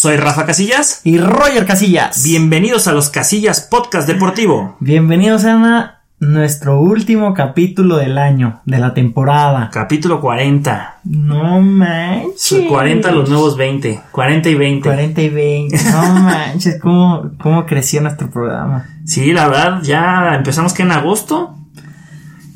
[0.00, 1.02] Soy Rafa Casillas.
[1.04, 2.24] Y Roger Casillas.
[2.24, 4.78] Bienvenidos a los Casillas Podcast Deportivo.
[4.80, 9.68] Bienvenidos a nuestro último capítulo del año, de la temporada.
[9.70, 11.00] Capítulo 40.
[11.04, 12.62] No manches.
[12.66, 14.00] 40 los nuevos 20.
[14.10, 14.88] 40 y 20.
[14.88, 15.84] 40 y 20.
[15.92, 18.88] No manches, cómo, cómo creció nuestro programa.
[19.04, 21.56] Sí, la verdad, ya empezamos que en agosto.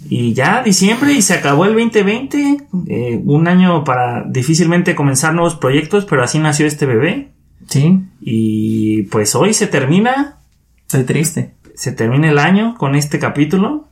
[0.08, 2.68] Y ya diciembre y se acabó el 2020.
[2.88, 7.33] Eh, un año para difícilmente comenzar nuevos proyectos, pero así nació este bebé.
[7.68, 8.04] Sí.
[8.20, 10.38] Y pues hoy se termina.
[10.86, 11.54] Estoy triste.
[11.74, 13.88] Se termina el año con este capítulo.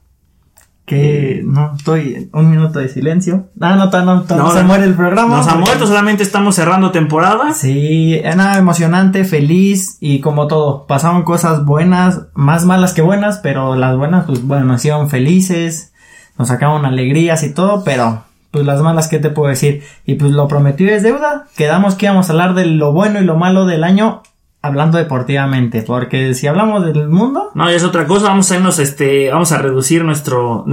[0.85, 2.29] Que no, estoy.
[2.33, 3.49] Un minuto de silencio.
[3.61, 5.37] Ah, no, no, no, no, se muere el programa.
[5.39, 7.55] Nos ha muerto, solamente estamos cerrando temporada.
[7.55, 10.87] Sí, nada emocionante, feliz y como todo.
[10.87, 15.93] Pasaron cosas buenas, más malas que buenas, pero las buenas, pues bueno, nos hicieron felices
[16.39, 19.83] nos sacaron alegrías y todo, pero pues las malas que te puedo decir.
[20.07, 21.47] Y pues lo prometido es deuda.
[21.57, 24.23] Quedamos que íbamos a hablar de lo bueno y lo malo del año
[24.63, 29.29] hablando deportivamente, porque si hablamos del mundo, no, es otra cosa, vamos a irnos este,
[29.31, 30.65] vamos a reducir nuestro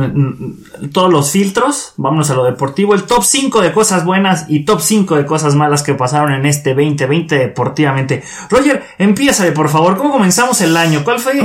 [0.93, 4.79] todos los filtros, vámonos a lo deportivo, el top 5 de cosas buenas y top
[4.79, 8.23] 5 de cosas malas que pasaron en este 2020 deportivamente.
[8.49, 11.03] Roger, empieza por favor, ¿cómo comenzamos el año?
[11.03, 11.39] ¿Cuál fue,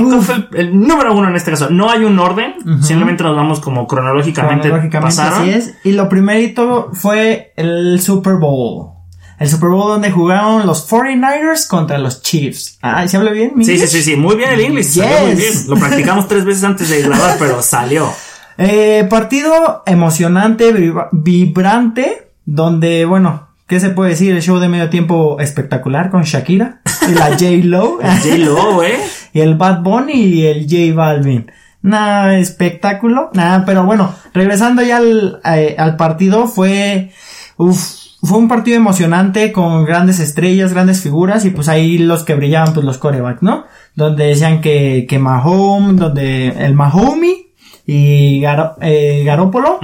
[0.53, 1.69] el, número uno en este caso?
[1.71, 5.75] No hay un orden, simplemente nos vamos como cronológicamente, cronológicamente Así es.
[5.83, 8.94] Y lo primerito fue el Super Bowl
[9.39, 12.77] el Super Bowl donde jugaron los 49ers contra los Chiefs.
[12.81, 13.53] Ah, ¿se habla bien?
[13.63, 14.95] Sí, sí, sí, sí, muy bien el inglés.
[14.97, 15.53] muy bien.
[15.67, 18.11] Lo practicamos tres veces antes de grabar, pero salió.
[18.57, 20.73] Eh, partido emocionante,
[21.11, 24.33] vibrante, donde, bueno, ¿qué se puede decir?
[24.33, 27.97] El show de medio tiempo espectacular con Shakira y la J-Lo.
[27.97, 28.97] J-Lo, eh.
[29.33, 31.51] Y el Bad Bunny y el J Balvin.
[31.81, 33.29] Nada, espectáculo.
[33.33, 37.11] Nada, pero bueno, regresando ya al, eh, al partido, fue.
[37.57, 42.35] Uf, fue un partido emocionante con grandes estrellas, grandes figuras y pues ahí los que
[42.35, 43.65] brillaban pues los corebacks, ¿no?
[43.95, 47.47] Donde decían que, que Mahomes, donde el Mahomi
[47.85, 49.79] y Garo, eh, Garópolo,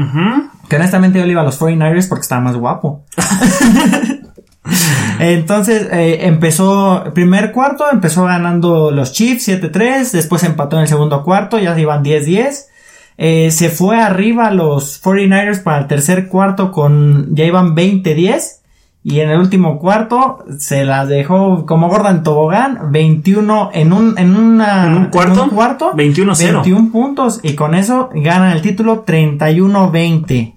[0.68, 3.06] que honestamente yo le iba a los 49ers porque estaba más guapo.
[5.19, 11.23] Entonces eh, empezó, primer cuarto empezó ganando los Chiefs 7-3, después empató en el segundo
[11.23, 12.66] cuarto, ya iban 10-10.
[13.18, 18.62] Eh, se fue arriba los 49ers para el tercer cuarto con ya iban 20-10
[19.04, 24.36] y en el último cuarto se las dejó como Gordon Tobogán 21 en un en,
[24.36, 28.62] una, ¿En un cuarto, un cuarto 21 0 21 puntos y con eso ganan el
[28.62, 30.56] título 31-20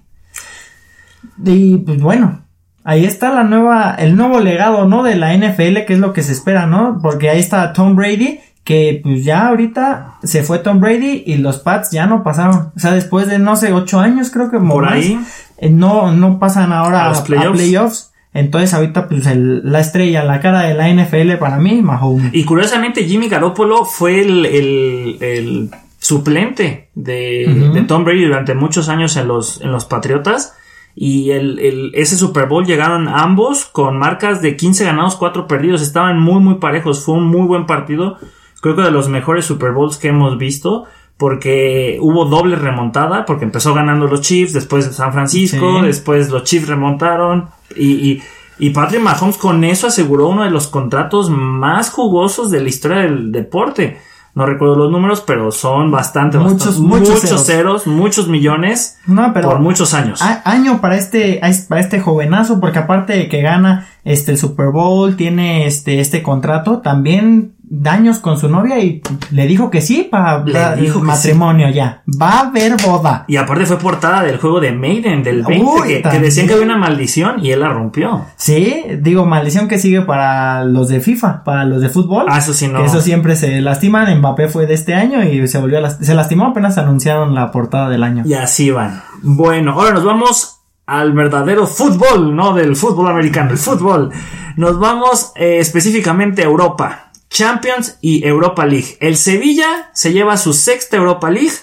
[1.43, 2.43] y pues bueno
[2.83, 6.21] ahí está la nueva el nuevo legado no de la NFL que es lo que
[6.21, 10.79] se espera no porque ahí está Tom Brady que pues ya ahorita se fue Tom
[10.79, 12.71] Brady y los Pats ya no pasaron.
[12.75, 15.19] O sea, después de no sé, ocho años creo que por ahí
[15.59, 18.11] eh, no, no pasan ahora a, playoffs.
[18.33, 22.33] Entonces ahorita pues la estrella, la cara de la NFL para mí, Mahomes.
[22.33, 29.15] Y curiosamente Jimmy Garoppolo fue el, el, suplente de, de, Tom Brady durante muchos años
[29.15, 30.55] en los, en los Patriotas.
[30.95, 35.81] Y el, el, ese Super Bowl llegaron ambos con marcas de 15 ganados, 4 perdidos.
[35.81, 37.05] Estaban muy, muy parejos.
[37.05, 38.17] Fue un muy buen partido
[38.61, 40.85] creo que de los mejores Super Bowls que hemos visto
[41.17, 46.67] porque hubo doble remontada, porque empezó ganando los Chiefs, después San Francisco, después los Chiefs
[46.67, 48.23] remontaron y, y,
[48.59, 52.97] y, Patrick Mahomes con eso aseguró uno de los contratos más jugosos de la historia
[52.99, 53.97] del deporte.
[54.33, 57.87] No recuerdo los números, pero son bastante, muchos, muchos, ceros.
[57.87, 60.21] muchos millones no, pero por muchos años.
[60.21, 61.39] Año para este,
[61.69, 66.21] para este jovenazo, porque aparte de que gana este el Super Bowl, tiene este, este
[66.21, 70.43] contrato, también daños con su novia y le dijo que sí para
[70.75, 72.03] el matrimonio ya.
[72.21, 73.25] Va a haber boda.
[73.27, 76.77] Y aparte fue portada del juego de Maiden del 20 que, decían que había una
[76.77, 78.25] maldición y él la rompió.
[78.35, 82.25] Sí, digo, maldición que sigue para los de FIFA, para los de fútbol.
[82.29, 82.83] Ah, eso sí no.
[82.83, 84.17] Eso siempre se lastiman.
[84.19, 87.89] Mbappé fue de este año y se volvió a se lastimó apenas anunciaron la portada
[87.89, 88.23] del año.
[88.25, 89.01] Y así van.
[89.21, 94.11] Bueno, ahora nos vamos al verdadero fútbol, no del fútbol americano, el fútbol.
[94.55, 97.04] Nos vamos eh, específicamente a Europa.
[97.29, 98.97] Champions y Europa League.
[98.99, 101.55] El Sevilla se lleva su sexta Europa League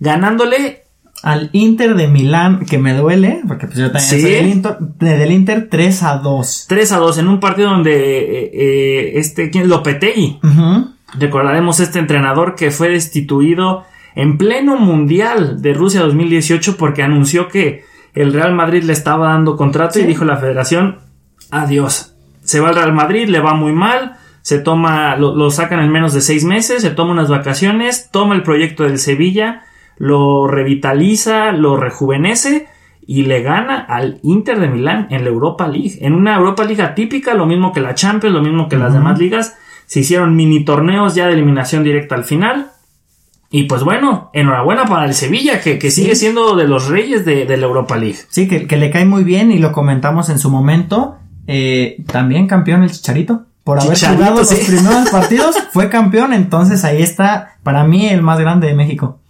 [0.00, 0.82] ganándole
[1.22, 5.30] al Inter de Milán, que me duele, porque pues yo también soy del Inter, del
[5.30, 6.66] Inter 3 a 2.
[6.68, 9.68] 3 a 2 en un partido donde eh, eh, este, ¿quién?
[9.68, 10.40] Lopetegui.
[11.18, 17.84] Recordaremos este entrenador que fue destituido en pleno Mundial de Rusia 2018 porque anunció que
[18.14, 20.98] el Real Madrid le estaba dando contrato y dijo la federación,
[21.50, 22.14] adiós.
[22.42, 26.12] Se va al Real Madrid, le va muy mal, se toma, lo, sacan en menos
[26.12, 29.62] de seis meses, se toma unas vacaciones, toma el proyecto del Sevilla,
[29.96, 32.66] lo revitaliza, lo rejuvenece
[33.06, 35.98] y le gana al Inter de Milán en la Europa League.
[36.00, 39.18] En una Europa League atípica, lo mismo que la Champions, lo mismo que las demás
[39.18, 39.56] ligas.
[39.86, 42.72] Se hicieron mini torneos ya de eliminación directa al final.
[43.50, 47.44] Y pues bueno, enhorabuena para el Sevilla, que, que sigue siendo de los reyes de,
[47.44, 48.18] la Europa League.
[48.28, 51.18] Sí, que, que, le cae muy bien y lo comentamos en su momento.
[51.46, 53.46] Eh, también campeón el Chicharito.
[53.64, 56.32] Por haber jugado los primeros partidos, fue campeón.
[56.32, 59.20] Entonces ahí está, para mí, el más grande de México.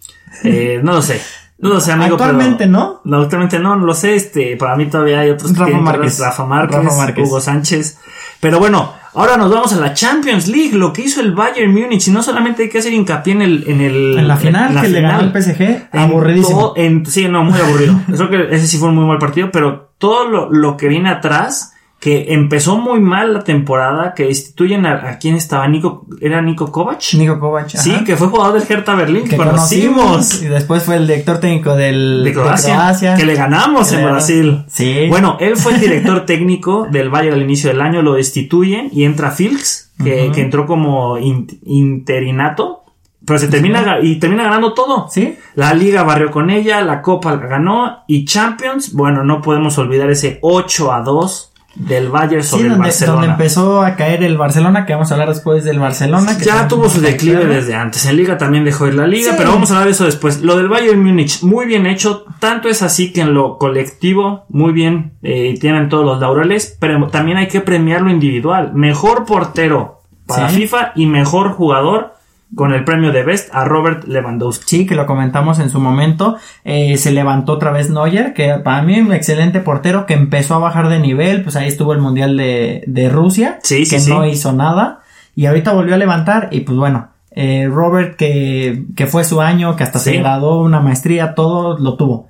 [0.43, 1.21] Eh, no lo sé.
[1.59, 2.15] No lo sé, amigo.
[2.15, 3.01] Actualmente no.
[3.05, 4.15] No, actualmente no, no lo sé.
[4.15, 6.19] Este, para mí todavía hay otros Rafa Márquez.
[6.19, 7.99] Rafa Márquez, Hugo Sánchez.
[8.41, 12.07] Pero bueno, ahora nos vamos a la Champions League, lo que hizo el Bayern Múnich.
[12.07, 13.63] Y no solamente hay que hacer hincapié en el.
[13.67, 15.89] En, el, en la final que le ganó el PSG.
[15.93, 16.73] Aburridísimo.
[17.05, 17.97] sí, no, muy aburrido.
[18.07, 21.09] Creo que ese sí fue un muy mal partido, pero todo lo, lo que viene
[21.09, 26.41] atrás que empezó muy mal la temporada, que instituyen a, a quién estaba, Nico, ¿era
[26.41, 27.01] Nico Kovac?
[27.13, 30.41] Nico Kovac, Sí, que fue jugador del Hertha Berlín, que, conocimos.
[30.43, 34.65] Y después fue el director técnico del, de Croacia, que le ganamos en Brasil.
[34.67, 35.05] Sí.
[35.07, 39.05] Bueno, él fue el director técnico del Bayern al inicio del año, lo destituyen y
[39.05, 42.83] entra Filks, que, que entró como interinato.
[43.25, 45.07] Pero se termina y termina ganando todo.
[45.09, 45.37] Sí.
[45.55, 50.39] La liga barrió con ella, la copa ganó y Champions, bueno, no podemos olvidar ese
[50.41, 53.13] 8 a 2 del Bayern sobre el Barcelona.
[53.13, 56.37] Donde empezó a caer el Barcelona, que vamos a hablar después del Barcelona.
[56.37, 58.05] ya tuvo su declive desde antes.
[58.05, 60.41] En Liga también dejó ir la Liga, pero vamos a hablar de eso después.
[60.41, 62.25] Lo del Bayern Múnich, muy bien hecho.
[62.39, 67.07] Tanto es así que en lo colectivo, muy bien, eh, tienen todos los laureles, pero
[67.07, 68.73] también hay que premiar lo individual.
[68.73, 72.13] Mejor portero para FIFA y mejor jugador
[72.55, 74.65] con el premio de Best a Robert Lewandowski.
[74.67, 76.37] Sí, que lo comentamos en su momento.
[76.63, 80.59] Eh, se levantó otra vez Neuer, que para mí un excelente portero que empezó a
[80.59, 81.43] bajar de nivel.
[81.43, 85.01] Pues ahí estuvo el Mundial de, de Rusia, sí, que no hizo nada.
[85.35, 89.75] Y ahorita volvió a levantar y pues bueno, eh, Robert que, que fue su año,
[89.75, 92.29] que hasta se graduó una maestría, todo lo tuvo.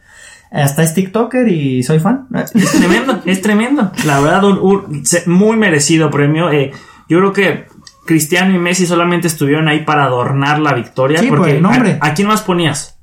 [0.53, 2.27] Hasta es TikToker y soy fan.
[2.31, 3.91] Es tremendo, es tremendo.
[4.05, 6.51] La verdad, un, muy merecido premio.
[6.51, 6.71] Eh,
[7.09, 7.65] yo creo que
[8.05, 11.19] Cristiano y Messi solamente estuvieron ahí para adornar la victoria.
[11.19, 11.97] Sí, porque el nombre.
[12.01, 12.99] ¿a, quién más ponías?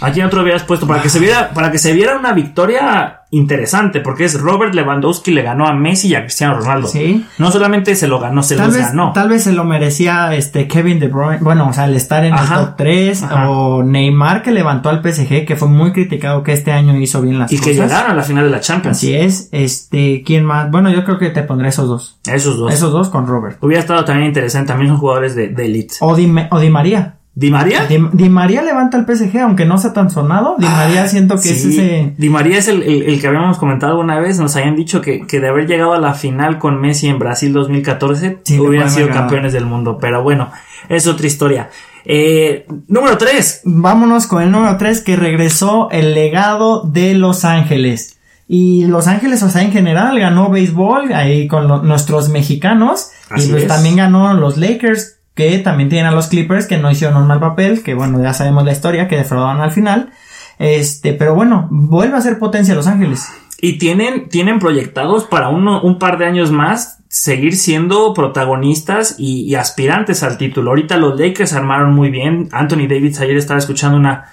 [0.00, 0.86] ¿A quién otro habías puesto?
[0.86, 5.30] Para que se viera, para que se viera una victoria interesante, porque es Robert Lewandowski
[5.30, 6.88] le ganó a Messi y a Cristiano Ronaldo.
[6.88, 7.24] Sí.
[7.38, 9.12] No solamente se lo ganó, se los ganó.
[9.12, 12.34] Tal vez se lo merecía este Kevin De Bruyne, bueno, o sea, el estar en
[12.34, 16.72] el top 3, o Neymar que levantó al PSG, que fue muy criticado que este
[16.72, 17.72] año hizo bien las y cosas.
[17.72, 18.96] Y que llegaron a la final de la Champions.
[18.96, 20.70] Así es, este, ¿quién más?
[20.70, 22.18] Bueno, yo creo que te pondré esos dos.
[22.26, 22.72] Esos dos.
[22.72, 23.58] Esos dos con Robert.
[23.62, 25.94] Hubiera estado también interesante, también son jugadores de, de elite.
[26.00, 27.19] O Di, o Di María.
[27.32, 27.86] ¿Di María?
[27.86, 30.56] Di, María levanta el PSG, aunque no sea tan sonado.
[30.58, 32.14] Di María siento que es ese.
[32.18, 32.82] Di María es el,
[33.20, 34.38] que habíamos comentado una vez.
[34.38, 38.40] Nos habían dicho que, de haber llegado a la final con Messi en Brasil 2014,
[38.58, 39.98] hubieran sido campeones del mundo.
[40.00, 40.50] Pero bueno,
[40.88, 41.70] es otra historia.
[42.04, 43.62] Eh, número 3.
[43.64, 48.18] Vámonos con el número 3 que regresó el legado de Los Ángeles.
[48.48, 53.12] Y Los Ángeles, o sea, en general ganó béisbol ahí con nuestros mexicanos.
[53.36, 57.22] y pues también ganó los Lakers que también tienen a los Clippers que no hicieron
[57.22, 60.10] un mal papel, que bueno, ya sabemos la historia, que defraudaron al final.
[60.58, 63.26] Este, pero bueno, vuelve a ser potencia Los Ángeles.
[63.62, 69.54] Y tienen, tienen proyectados para uno, un par de años más seguir siendo protagonistas y,
[69.56, 70.70] aspirantes al título.
[70.70, 72.48] Ahorita los Lakers armaron muy bien.
[72.52, 74.26] Anthony Davis ayer estaba escuchando una,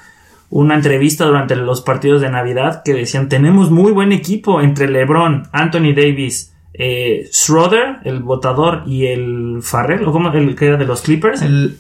[0.50, 5.50] una entrevista durante los partidos de Navidad que decían tenemos muy buen equipo entre LeBron,
[5.52, 10.86] Anthony Davis, eh, Schroeder, el votador, y el Farrell, o como el que era de
[10.86, 11.42] los Clippers.
[11.42, 11.80] El,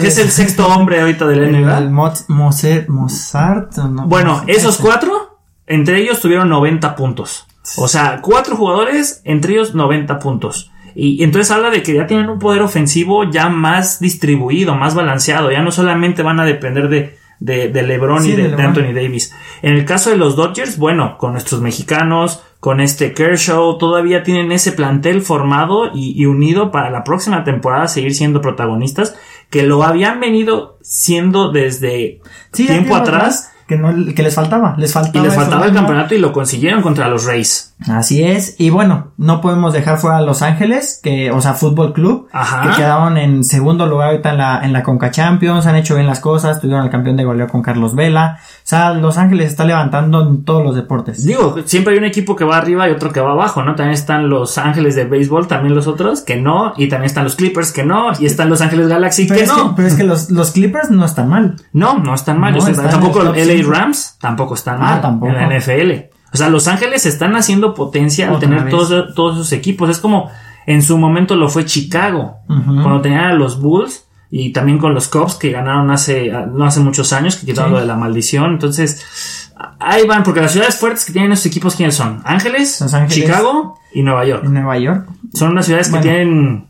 [0.00, 1.78] que es el sexto hombre ahorita del NBA.
[1.78, 3.74] El Mozart.
[4.06, 7.46] bueno, esos cuatro, entre ellos tuvieron 90 puntos.
[7.78, 10.70] O sea, cuatro jugadores, entre ellos 90 puntos.
[10.94, 15.50] Y, entonces habla de que ya tienen un poder ofensivo ya más distribuido, más balanceado.
[15.50, 19.34] Ya no solamente van a depender de, de, LeBron y de, Anthony Davis.
[19.62, 24.50] En el caso de los Dodgers, bueno, con nuestros mexicanos, con este Kershaw, todavía tienen
[24.50, 29.14] ese plantel formado y, unido para la próxima temporada seguir siendo protagonistas,
[29.50, 32.20] que lo habían venido siendo desde
[32.50, 34.74] tiempo atrás que, no, que les faltaba.
[34.78, 37.74] Les faltaba y les faltaba el campeonato y lo consiguieron contra los Rays.
[37.88, 38.54] Así es.
[38.58, 42.76] Y bueno, no podemos dejar fuera a Los Ángeles, que, o sea, Fútbol Club, que
[42.76, 46.20] quedaron en segundo lugar ahorita en la, en la Conca Champions, han hecho bien las
[46.20, 48.38] cosas, tuvieron el campeón de goleo con Carlos Vela.
[48.40, 51.24] O sea, Los Ángeles está levantando en todos los deportes.
[51.24, 53.74] Digo, siempre hay un equipo que va arriba y otro que va abajo, ¿no?
[53.74, 57.36] También están Los Ángeles de béisbol, también los otros que no, y también están los
[57.36, 59.74] Clippers que no, y están Los Ángeles Galaxy que no.
[59.76, 61.56] pero es que los, los Clippers no están mal.
[61.72, 62.56] No, no están mal.
[62.56, 66.14] tampoco Rams tampoco están ah, mal en la NFL.
[66.32, 69.88] O sea, Los Ángeles están haciendo potencia al tener todos, todos esos equipos.
[69.88, 70.30] Es como
[70.66, 75.08] en su momento lo fue Chicago, cuando tenían a los Bulls y también con los
[75.08, 78.52] Cubs que ganaron hace no hace muchos años, que quitaron lo de la maldición.
[78.52, 79.46] Entonces,
[79.78, 82.20] Ahí van, porque las ciudades fuertes que tienen esos equipos, ¿quiénes son?
[82.24, 83.24] Ángeles, Los Ángeles.
[83.24, 84.44] Chicago y Nueva York.
[84.44, 85.08] Nueva York.
[85.32, 86.66] Son unas ciudades que tienen...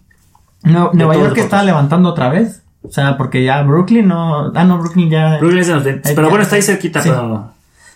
[0.63, 2.63] No, Nueva York los está levantando otra vez.
[2.89, 4.53] O sea, porque ya Brooklyn no.
[4.55, 5.39] Ah, no, Brooklyn ya.
[5.39, 7.09] Brooklyn es de los Pero ya- bueno, está ahí cerquita, sí.
[7.11, 7.53] pero...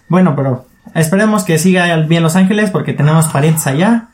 [0.09, 4.07] Bueno, pero esperemos que siga bien Los Ángeles porque tenemos parientes allá.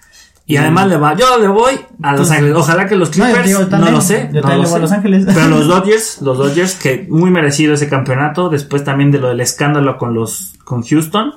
[0.49, 1.73] Y además le va, yo le voy
[2.05, 2.55] a Los Ángeles.
[2.55, 4.29] Ojalá que los No, Clippers, no, lo sé.
[4.33, 4.79] yo no también lo le voy a.
[4.83, 5.25] Los Ángeles.
[5.27, 9.41] Pero los Dodgers, los Dodgers, que muy merecido ese campeonato, después también de lo del
[9.41, 11.33] escándalo con los, con Houston,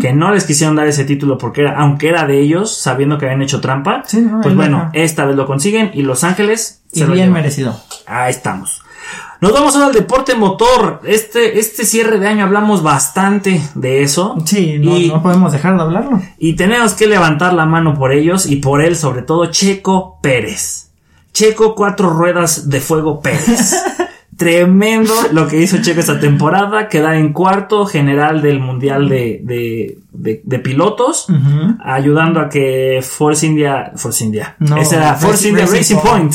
[0.00, 3.26] que no les quisieron dar ese título porque era, aunque era de ellos, sabiendo que
[3.26, 4.04] habían hecho trampa.
[4.06, 5.04] Sí, no, pues bueno, deja.
[5.04, 7.78] esta vez lo consiguen y Los Ángeles Y se bien merecido.
[8.06, 8.82] Ahí estamos.
[9.40, 11.00] Nos vamos ahora al deporte motor.
[11.04, 14.36] Este, este cierre de año hablamos bastante de eso.
[14.46, 16.22] Sí, no, Y- no podemos dejar de hablarlo.
[16.38, 20.90] Y tenemos que levantar la mano por ellos y por él, sobre todo, Checo Pérez.
[21.32, 23.74] Checo cuatro ruedas de fuego Pérez.
[24.36, 29.98] Tremendo lo que hizo Checo esta temporada, quedar en cuarto general del Mundial de, de,
[30.12, 31.26] de- de pilotos,
[31.82, 36.34] ayudando a que Force India, Force India, No, ese era Force India Racing Point.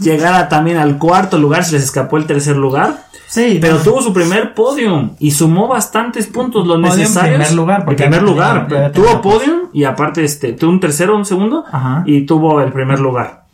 [0.00, 3.04] llegara también al cuarto lugar, se les escapó el tercer lugar.
[3.26, 3.82] Sí, Pero no.
[3.82, 7.34] tuvo su primer podium y sumó bastantes puntos, los Podium en necesarios.
[7.38, 8.68] primer lugar, En primer lugar.
[8.68, 12.02] tenía tuvo podium y aparte este, tuvo un tercero, un segundo Ajá.
[12.06, 13.44] y tuvo el primer lugar.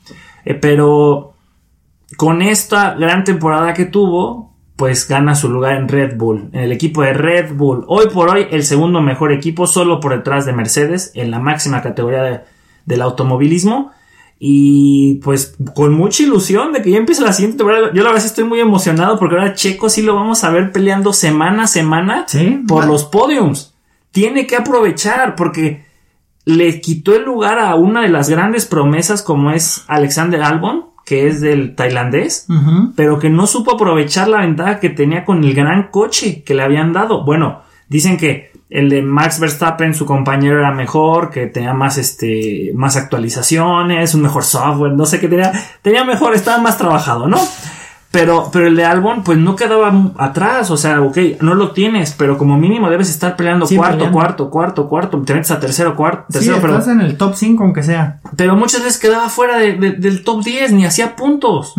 [0.45, 1.35] Eh, pero
[2.17, 6.73] con esta gran temporada que tuvo, pues gana su lugar en Red Bull, en el
[6.73, 7.85] equipo de Red Bull.
[7.88, 11.83] Hoy por hoy el segundo mejor equipo, solo por detrás de Mercedes, en la máxima
[11.83, 12.41] categoría de-
[12.87, 13.91] del automovilismo.
[14.41, 17.88] Y pues con mucha ilusión de que ya empiece la siguiente temporada.
[17.93, 21.12] Yo la verdad estoy muy emocionado porque ahora Checo sí lo vamos a ver peleando
[21.12, 23.75] semana a semana Sí, por los podiums.
[24.12, 25.85] Tiene que aprovechar porque
[26.45, 31.27] le quitó el lugar a una de las grandes promesas como es Alexander Albon, que
[31.27, 32.47] es del tailandés,
[32.95, 36.62] pero que no supo aprovechar la ventaja que tenía con el gran coche que le
[36.62, 37.25] habían dado.
[37.25, 42.73] Bueno, dicen que el de Max Verstappen, su compañero, era mejor, que tenía más este,
[42.75, 45.50] más actualizaciones, un mejor software, no sé qué tenía,
[45.81, 47.38] tenía mejor, estaba más trabajado, ¿no?
[48.11, 52.12] Pero, pero el de Albon, pues no quedaba atrás, o sea, ok, no lo tienes,
[52.17, 54.19] pero como mínimo debes estar peleando Sí, cuarto, peleando.
[54.19, 57.35] cuarto, cuarto, cuarto, te metes a tercero, cuarto, Sí, tercero, pero, estás en el top
[57.35, 58.21] 5 aunque sea.
[58.35, 61.75] pero muchas veces quedaba fuera de- de- del top 10, ni hacía puntos.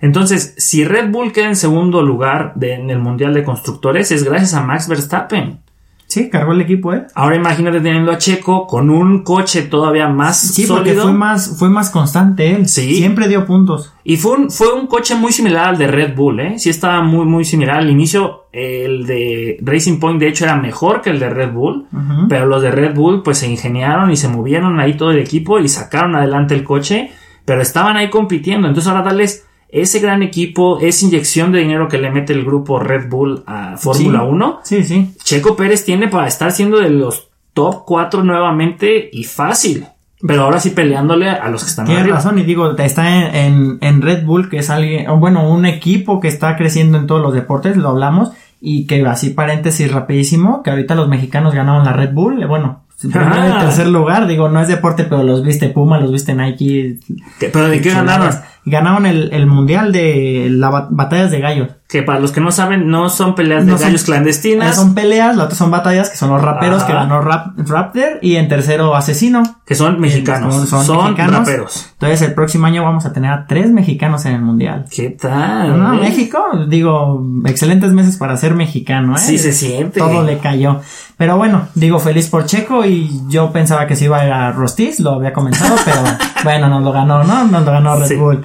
[0.00, 4.24] Entonces, si Red Bull queda en segundo lugar de- en el Mundial de Constructores, es
[4.24, 5.60] gracias a Max Verstappen.
[6.08, 7.06] Sí, cargó el equipo, ¿eh?
[7.14, 11.02] Ahora imagínate teniendo a Checo con un coche todavía más Sí, porque sólido.
[11.04, 12.66] fue más, fue más constante él.
[12.66, 12.94] Sí.
[12.96, 13.92] Siempre dio puntos.
[14.04, 16.58] Y fue un, fue un coche muy similar al de Red Bull, ¿eh?
[16.58, 17.76] Sí estaba muy, muy similar.
[17.76, 21.86] Al inicio, el de Racing Point, de hecho, era mejor que el de Red Bull.
[22.30, 25.58] Pero los de Red Bull, pues se ingeniaron y se movieron ahí todo el equipo
[25.58, 27.10] y sacaron adelante el coche.
[27.44, 28.66] Pero estaban ahí compitiendo.
[28.66, 32.78] Entonces ahora darles ese gran equipo, esa inyección de dinero que le mete el grupo
[32.78, 34.26] Red Bull a Fórmula Sí.
[34.28, 34.60] 1.
[34.64, 35.14] Sí, sí.
[35.22, 39.86] Checo Pérez tiene para estar siendo de los top 4 nuevamente y fácil.
[40.26, 43.78] Pero ahora sí peleándole a los que están Tienes razón y digo, está en, en,
[43.82, 47.34] en Red Bull, que es alguien, bueno, un equipo que está creciendo en todos los
[47.34, 52.14] deportes, lo hablamos, y que así paréntesis rapidísimo, que ahorita los mexicanos ganaron la Red
[52.14, 56.00] Bull, eh, bueno, primero en tercer lugar, digo, no es deporte, pero los viste Puma,
[56.00, 56.98] los viste Nike.
[57.38, 58.30] ¿Qué- ¿Pero de qué ganaron?
[58.68, 61.68] Ganaron el, el mundial de las batallas de gallos.
[61.88, 64.76] Que para los que no saben, no son peleas de No son- gallos Unas clandestinas,
[64.76, 66.86] son peleas, las otras son batallas, que son los raperos, Ajá.
[66.86, 69.42] que ganó Rap- Raptor, y en tercero Asesino.
[69.64, 70.54] que son mexicanos.
[70.54, 71.36] Son- Son, son mexicanos.
[71.38, 71.88] raperos.
[71.92, 74.84] Entonces el próximo año vamos a tener a tres mexicanos en el mundial.
[74.94, 75.78] ¿Qué tal?
[75.78, 76.00] No, eh?
[76.00, 79.18] México, digo, excelentes meses para ser mexicano, ¿eh?
[79.20, 79.98] Sí se siente.
[80.00, 80.80] Todo le cayó.
[81.16, 84.52] Pero bueno, digo, feliz por Checo y yo pensaba que se iba a ir a
[84.52, 85.98] Rostiz, lo había comentado, pero
[86.44, 87.44] bueno, nos lo ganó, ¿no?
[87.44, 88.14] Nos lo ganó Red Sí.
[88.16, 88.44] Bull.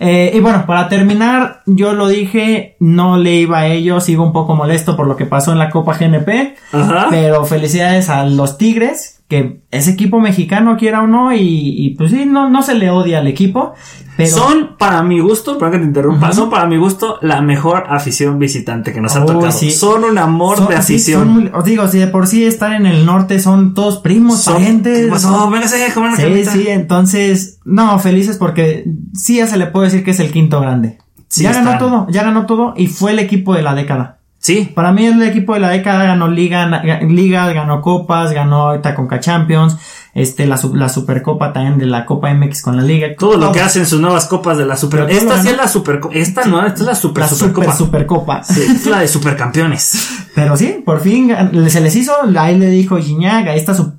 [0.00, 4.32] Eh, y bueno, para terminar, yo lo dije, no le iba a ellos, sigo un
[4.32, 7.06] poco molesto por lo que pasó en la Copa GNP, Ajá.
[7.10, 12.10] pero felicidades a los Tigres, que es equipo mexicano, quiera o no, y, y pues
[12.10, 13.74] sí, no, no se le odia al equipo,
[14.16, 14.30] pero...
[14.30, 18.38] Son, para mi gusto, perdón que te interrumpa, son para mi gusto la mejor afición
[18.38, 19.52] visitante que nos ha Uy, tocado.
[19.52, 19.70] sí.
[19.70, 21.24] Son un amor Son- de sí, afición.
[21.50, 24.54] son os digo, si de por sí estar en el norte son todos primos, Son-
[24.54, 25.06] parientes.
[25.06, 25.28] ¿Qué pasó?
[25.32, 30.04] son- Véngase, comer Sí, sí, entonces, no, felices porque sí ya se le puede decir
[30.04, 30.98] que es el quinto grande.
[31.28, 34.18] Sí, ya ganó todo, ya ganó todo y fue el equipo de la década.
[34.38, 38.94] Sí, Para mí el equipo de la década ganó liga, liga, ganó copas, ganó ahorita
[38.94, 39.78] Conca Champions,
[40.14, 43.08] este, la, la Supercopa también de la Copa MX con la liga.
[43.18, 45.10] todo lo que hacen sus nuevas copas de la Super.
[45.10, 46.00] Esta sí es la Super.
[46.12, 47.76] Esta no, esta es la Super la Super Supercopa.
[47.76, 48.44] Supercopa.
[48.44, 50.26] Sí, es la de Supercampeones.
[50.34, 51.34] Pero sí, por fin
[51.68, 53.92] se les hizo, ahí le dijo Gignac, ahí está su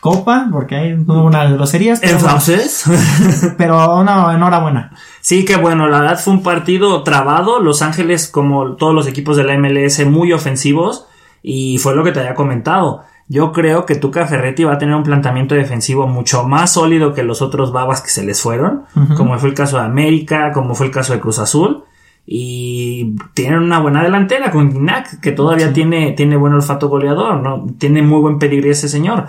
[0.00, 2.00] copa, porque hay unas groserías.
[2.00, 2.84] Pero, Entonces.
[3.58, 4.92] pero no, enhorabuena.
[5.20, 7.60] Sí, que bueno, la verdad fue un partido trabado.
[7.60, 11.06] Los Ángeles, como todos los equipos de la MLS, muy ofensivos.
[11.42, 13.02] Y fue lo que te había comentado.
[13.28, 17.22] Yo creo que Tuca Ferretti va a tener un planteamiento defensivo mucho más sólido que
[17.22, 18.84] los otros babas que se les fueron,
[19.16, 21.84] como fue el caso de América, como fue el caso de Cruz Azul.
[22.30, 27.66] Y tienen una buena delantera con Ginac, que todavía tiene, tiene buen olfato goleador, ¿no?
[27.78, 29.26] Tiene muy buen pedigrí ese señor.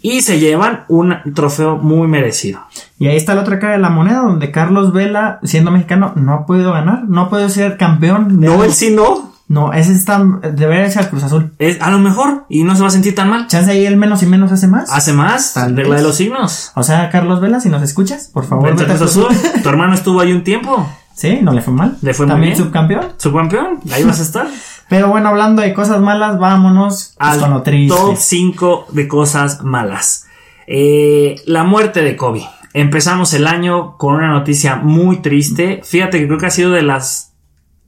[0.00, 2.60] Y se llevan un trofeo muy merecido.
[2.98, 6.34] Y ahí está la otra cara de la moneda, donde Carlos Vela, siendo mexicano, no
[6.34, 8.40] ha podido ganar, no ha podido ser campeón.
[8.40, 9.33] No, él sí no.
[9.46, 10.24] No, ese está,
[10.54, 11.52] debería ser Cruz Azul.
[11.58, 13.46] Es, a lo mejor, y no se va a sentir tan mal.
[13.46, 14.90] Chance ahí el menos y menos hace más.
[14.90, 16.72] Hace más, Tal regla de los signos.
[16.74, 18.74] O sea, Carlos Vela, si nos escuchas, por favor.
[18.74, 19.26] Cruz Azul.
[19.62, 20.88] tu hermano estuvo ahí un tiempo.
[21.14, 21.96] Sí, no le fue mal.
[22.02, 22.64] Le fue También muy bien.
[22.64, 23.06] subcampeón.
[23.18, 24.46] Subcampeón, ahí vas a estar.
[24.88, 27.96] Pero bueno, hablando de cosas malas, vámonos Al con lo triste.
[27.96, 30.26] top 5 de cosas malas.
[30.66, 32.46] Eh, la muerte de Kobe.
[32.72, 35.80] Empezamos el año con una noticia muy triste.
[35.84, 37.33] Fíjate que creo que ha sido de las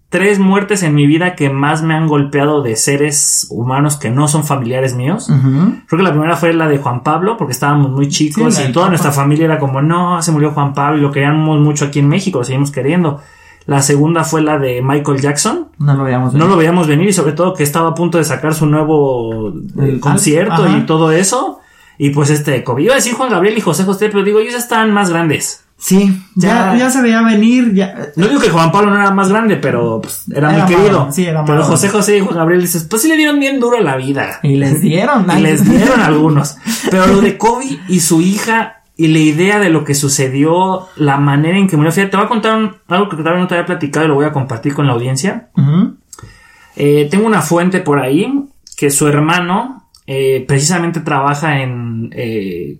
[0.09, 4.29] tres muertes en mi vida que más me han golpeado de seres humanos que no
[4.29, 5.29] son familiares míos.
[5.29, 5.73] Ujú.
[5.89, 8.73] Creo que la primera fue la de Juan Pablo, porque estábamos muy chicos Sí, y
[8.73, 8.91] toda Papa.
[8.91, 12.09] nuestra familia era como, no, se murió Juan Pablo y lo queríamos mucho aquí en
[12.09, 13.21] México, lo seguimos queriendo.
[13.67, 15.69] La segunda fue la de Michael Jackson.
[15.79, 16.35] No lo veíamos.
[16.35, 19.49] No lo veíamos venir y sobre todo que estaba a punto de sacar su nuevo
[19.49, 20.79] eh, El- concierto ajá.
[20.79, 21.59] y todo eso.
[21.99, 22.83] Y pues este, Kobe.
[22.85, 25.65] Iba a decir Juan Gabriel y José José, pero digo, ellos están más grandes.
[25.79, 28.09] Sí, ya, Ya- ya se veía venir, ya.
[28.17, 31.09] No digo que Juan Pablo no era más grande, pero pues, era, Era muy querido.
[31.13, 31.63] sí, era pero.
[31.65, 34.41] José José y Juan Gabriel dices, pues sí le dieron bien duro la vida.
[34.43, 35.27] Y les dieron.
[35.37, 36.57] Y les dieron algunos.
[36.91, 41.19] Pero lo de Kobe y su hija y la idea de lo que sucedió, la
[41.19, 41.93] manera en que murió.
[41.93, 44.15] Fíjate, te voy a contar un- algo que todavía no te había platicado y lo
[44.15, 45.51] voy a compartir con la audiencia.
[46.77, 48.33] Eh, tengo una fuente por ahí
[48.77, 52.11] que su hermano eh, precisamente trabaja en...
[52.13, 52.79] eh,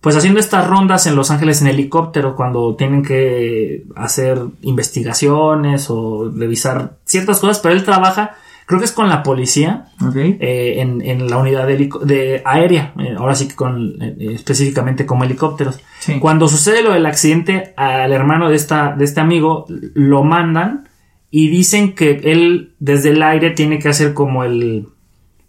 [0.00, 6.30] pues haciendo estas rondas en Los Ángeles en helicóptero cuando tienen que hacer investigaciones o
[6.34, 11.28] revisar ciertas cosas, pero él trabaja, creo que es con la policía, eh, en, en
[11.28, 15.80] la unidad de, de aérea, eh, ahora sí que con eh, específicamente como helicópteros.
[15.98, 16.18] Sí.
[16.18, 20.88] Cuando sucede lo del accidente, al hermano de esta, de este amigo lo mandan
[21.30, 24.88] y dicen que él desde el aire tiene que hacer como el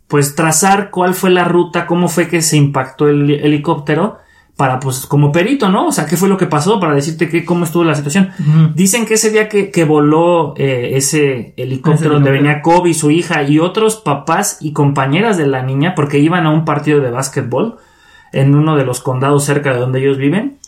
[0.10, 4.17] pues trazar cuál fue la ruta, cómo fue que se impactó el helicóptero
[4.62, 5.88] para pues como perito, ¿no?
[5.88, 8.30] O sea, qué fue lo que pasó para decirte que cómo estuvo la situación.
[8.76, 13.41] Dicen que ese día que, que voló eh, ese helicóptero donde venía Kobe, su hija
[13.41, 17.78] y otros papás y compañeras de la niña, porque iban a un partido de básquetbol
[18.34, 20.60] en uno de los condados cerca de donde ellos viven,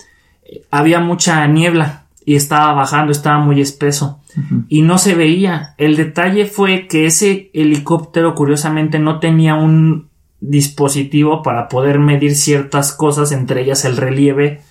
[0.44, 4.22] eh, había mucha niebla y estaba bajando, estaba muy espeso
[4.70, 5.76] y no se veía.
[5.78, 10.10] El detalle fue que ese helicóptero curiosamente no tenía un
[10.44, 14.62] dispositivo para poder medir ciertas cosas, entre ellas el relieve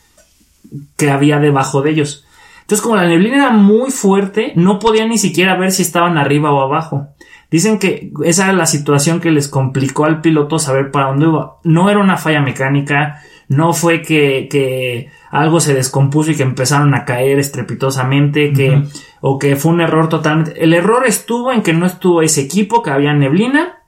[0.97, 2.27] que había debajo de ellos.
[2.61, 6.53] Entonces, como la neblina era muy fuerte, no podían ni siquiera ver si estaban arriba
[6.53, 7.09] o abajo.
[7.51, 11.57] Dicen que esa era la situación que les complicó al piloto saber para dónde iba.
[11.65, 16.95] No era una falla mecánica, no fue que, que algo se descompuso y que empezaron
[16.95, 18.85] a caer estrepitosamente, que,
[19.21, 20.63] o que fue un error totalmente.
[20.63, 23.82] El error estuvo en que no estuvo ese equipo, que había neblina,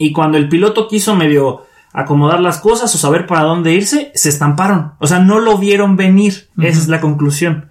[0.00, 4.30] y cuando el piloto quiso medio acomodar las cosas o saber para dónde irse, se
[4.30, 4.92] estamparon.
[4.98, 6.48] O sea, no lo vieron venir.
[6.58, 7.68] Esa es la conclusión.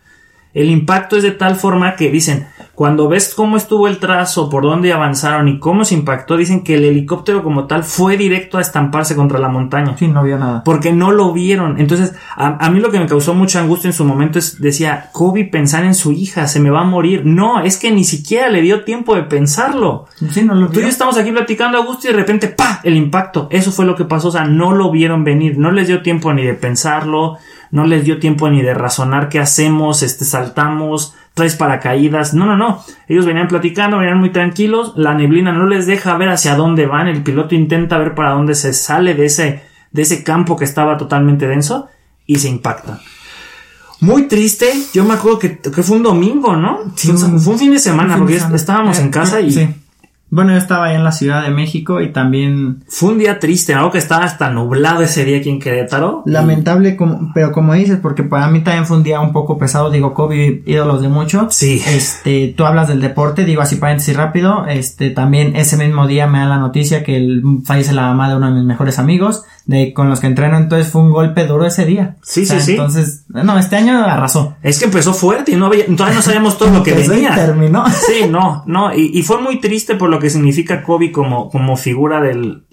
[0.54, 2.48] El impacto es de tal forma que dicen,
[2.80, 6.76] cuando ves cómo estuvo el trazo, por dónde avanzaron y cómo se impactó, dicen que
[6.76, 9.98] el helicóptero como tal fue directo a estamparse contra la montaña.
[9.98, 10.64] Sí, no vio nada.
[10.64, 11.78] Porque no lo vieron.
[11.78, 15.10] Entonces, a, a mí lo que me causó mucha angustia en su momento es, decía,
[15.12, 17.24] Kobe pensar en su hija, se me va a morir.
[17.26, 20.06] No, es que ni siquiera le dio tiempo de pensarlo.
[20.32, 22.80] Sí, no lo Tú y yo estamos aquí platicando a gusto y de repente, ¡pa!
[22.86, 23.50] El impacto.
[23.52, 24.30] Eso fue lo que pasó.
[24.30, 25.58] O sea, no lo vieron venir.
[25.58, 27.40] No les dio tiempo ni de pensarlo.
[27.72, 30.02] No les dio tiempo ni de razonar qué hacemos.
[30.02, 32.34] Este, saltamos, traes paracaídas.
[32.36, 32.84] No, no, no.
[33.08, 34.94] Ellos venían platicando, venían muy tranquilos.
[34.96, 37.08] La neblina no les deja ver hacia dónde van.
[37.08, 40.98] El piloto intenta ver para dónde se sale de ese, de ese campo que estaba
[40.98, 41.88] totalmente denso
[42.28, 43.00] y se impacta.
[44.02, 44.72] Muy triste.
[44.94, 46.80] Yo me acuerdo que, que fue un domingo, ¿no?
[46.96, 49.42] Sí, fue, un, fue un fin de semana, fin de porque estábamos Eh, en casa
[49.42, 49.68] y Sí.
[50.32, 53.74] Bueno, yo estaba ahí en la Ciudad de México y también Fue un día triste,
[53.74, 56.24] algo que estaba hasta nublado ese día aquí en Querétaro.
[56.26, 59.90] lamentable, como, pero como dices, porque para mí también fue un día un poco pesado.
[59.90, 61.48] Digo, Kobe, ídolos de mucho.
[61.50, 61.82] Sí.
[61.88, 64.66] Este, tú hablas del deporte, digo así paréntesis rápido.
[64.68, 68.36] Este, también ese mismo día me da la noticia que el, fallece la mamá de
[68.36, 70.58] uno de mis mejores amigos, de con los que entreno.
[70.58, 72.18] Entonces fue un golpe duro ese día.
[72.24, 72.72] Sí, sí, sí.
[72.72, 74.56] Entonces, no, este año arrasó.
[74.64, 77.18] Es que empezó fuerte y no había, todavía no sabíamos todo lo que Empezó y
[77.18, 77.36] venía.
[77.36, 77.86] terminó.
[78.08, 81.78] Sí, no, no, y, y fue muy triste por lo que significa Kobe como, como
[81.78, 82.66] figura del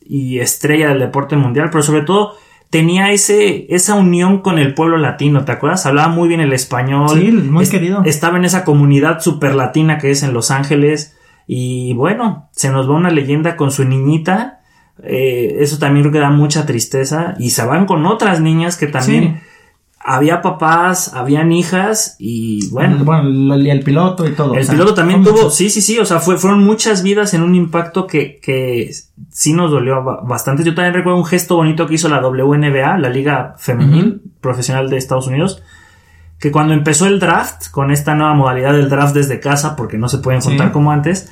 [0.00, 2.32] y estrella del deporte mundial, pero sobre todo
[2.68, 5.86] tenía ese, esa unión con el pueblo latino, ¿te acuerdas?
[5.86, 7.20] Hablaba muy bien el español.
[7.20, 8.02] Sí, muy querido.
[8.04, 11.16] Estaba en esa comunidad super latina que es en Los Ángeles.
[11.46, 14.59] Y bueno, se nos va una leyenda con su niñita.
[15.02, 17.34] Eh, eso también creo que da mucha tristeza.
[17.38, 19.40] Y se van con otras niñas que también
[20.02, 23.04] había papás, habían hijas y bueno.
[23.04, 24.54] Bueno, el, piloto y todo.
[24.54, 27.54] El piloto también tuvo, sí, sí, sí, o sea, fue, fueron muchas vidas en un
[27.54, 28.90] impacto que, que
[29.30, 30.64] sí nos dolió bastante.
[30.64, 34.96] Yo también recuerdo un gesto bonito que hizo la WNBA, la Liga Femenil Profesional de
[34.96, 35.62] Estados Unidos,
[36.38, 40.08] que cuando empezó el draft, con esta nueva modalidad del draft desde casa, porque no
[40.08, 41.30] se pueden juntar como antes,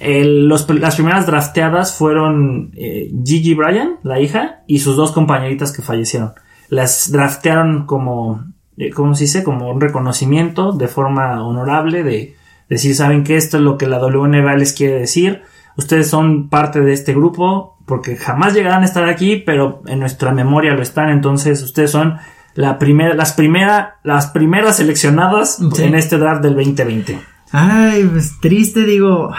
[0.00, 6.32] las primeras drafteadas fueron eh, Gigi Bryan, la hija, y sus dos compañeritas que fallecieron
[6.68, 8.44] las draftearon como,
[8.76, 9.44] eh, ¿cómo se dice?
[9.44, 12.36] Como un reconocimiento de forma honorable de
[12.68, 15.42] decir, saben que esto es lo que la WNBA les quiere decir.
[15.76, 20.32] Ustedes son parte de este grupo porque jamás llegarán a estar aquí, pero en nuestra
[20.32, 21.08] memoria lo están.
[21.08, 22.18] Entonces, ustedes son
[22.54, 27.18] la primera, las primera, las primeras seleccionadas en este draft del 2020.
[27.50, 29.32] Ay, pues triste, digo.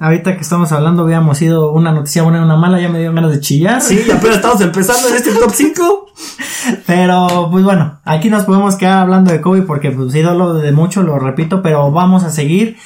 [0.00, 3.12] Ahorita que estamos hablando, habíamos sido una noticia buena y una mala, ya me dio
[3.12, 3.80] ganas de chillar.
[3.80, 6.06] Sí, apenas estamos empezando en este top 5.
[6.86, 11.02] Pero, pues bueno, aquí nos podemos quedar hablando de Kobe porque, pues, ídolo de mucho,
[11.02, 12.76] lo repito, pero vamos a seguir.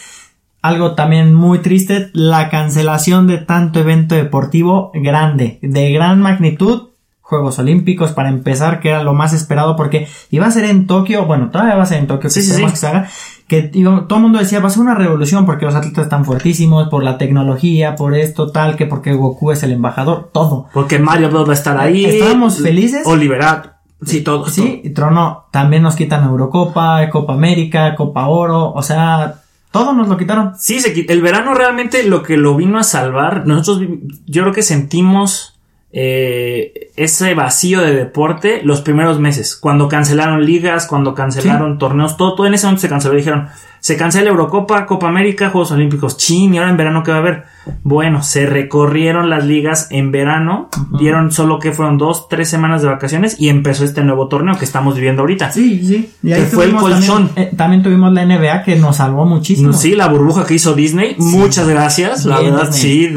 [0.60, 6.88] Algo también muy triste, la cancelación de tanto evento deportivo grande, de gran magnitud,
[7.20, 11.26] Juegos Olímpicos para empezar, que era lo más esperado porque iba a ser en Tokio,
[11.26, 13.08] bueno, todavía va a ser en Tokio, sí, que que se haga,
[13.48, 16.88] que todo el mundo decía va a ser una revolución porque los atletas están fuertísimos,
[16.88, 20.66] por la tecnología, por esto, tal, que porque Goku es el embajador, todo.
[20.72, 22.04] Porque Mario Bros va a estar ahí.
[22.04, 23.06] Estábamos felices.
[23.06, 23.78] Oliverat.
[24.04, 24.48] Sí, todo.
[24.48, 29.40] Sí, y Trono, también nos quitan Eurocopa, Copa América, Copa Oro, o sea,
[29.72, 30.52] todo nos lo quitaron.
[30.58, 33.88] Sí, se, el verano realmente lo que lo vino a salvar, nosotros
[34.26, 35.57] yo creo que sentimos
[35.90, 39.56] eh, ese vacío de deporte los primeros meses.
[39.56, 43.14] Cuando cancelaron ligas, cuando cancelaron torneos, todo, todo en ese momento se canceló.
[43.14, 43.48] Dijeron,
[43.80, 46.16] se cancela Eurocopa, Copa América, Juegos Olímpicos.
[46.16, 47.44] Chin, y ahora en verano, ¿qué va a haber?
[47.82, 52.88] Bueno, se recorrieron las ligas en verano, dieron solo que fueron dos, tres semanas de
[52.88, 55.52] vacaciones y empezó este nuevo torneo que estamos viviendo ahorita.
[55.52, 56.10] Sí, sí.
[56.22, 57.30] Y ahí fue el colchón.
[57.36, 59.72] Eh, también, tuvimos la NBA que nos salvó muchísimo.
[59.72, 61.16] Sí, la burbuja que hizo Disney.
[61.18, 62.24] Muchas gracias.
[62.24, 63.10] la verdad, sí.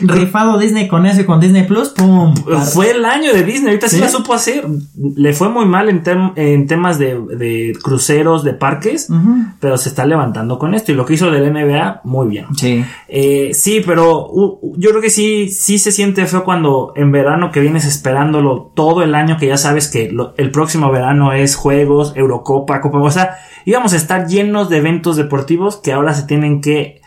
[0.00, 2.34] Rifado Disney con eso y con Disney Plus, ¡pum!
[2.72, 3.68] Fue el año de Disney.
[3.68, 4.66] Ahorita sí, la supo hacer.
[5.16, 6.02] Le fue muy mal en,
[6.36, 9.08] en temas de, cruceros, de parques,
[9.60, 10.92] pero se está levantando con esto.
[10.92, 12.46] Y lo que hizo del NBA, muy bien.
[12.56, 12.84] Sí.
[13.08, 17.60] Eh, sí, pero yo creo que sí, sí se siente feo cuando en verano que
[17.60, 22.80] vienes esperándolo todo el año, que ya sabes que el próximo verano es Juegos, Eurocopa,
[22.80, 27.00] Copa, o sea, íbamos a estar llenos de eventos deportivos que ahora se tienen que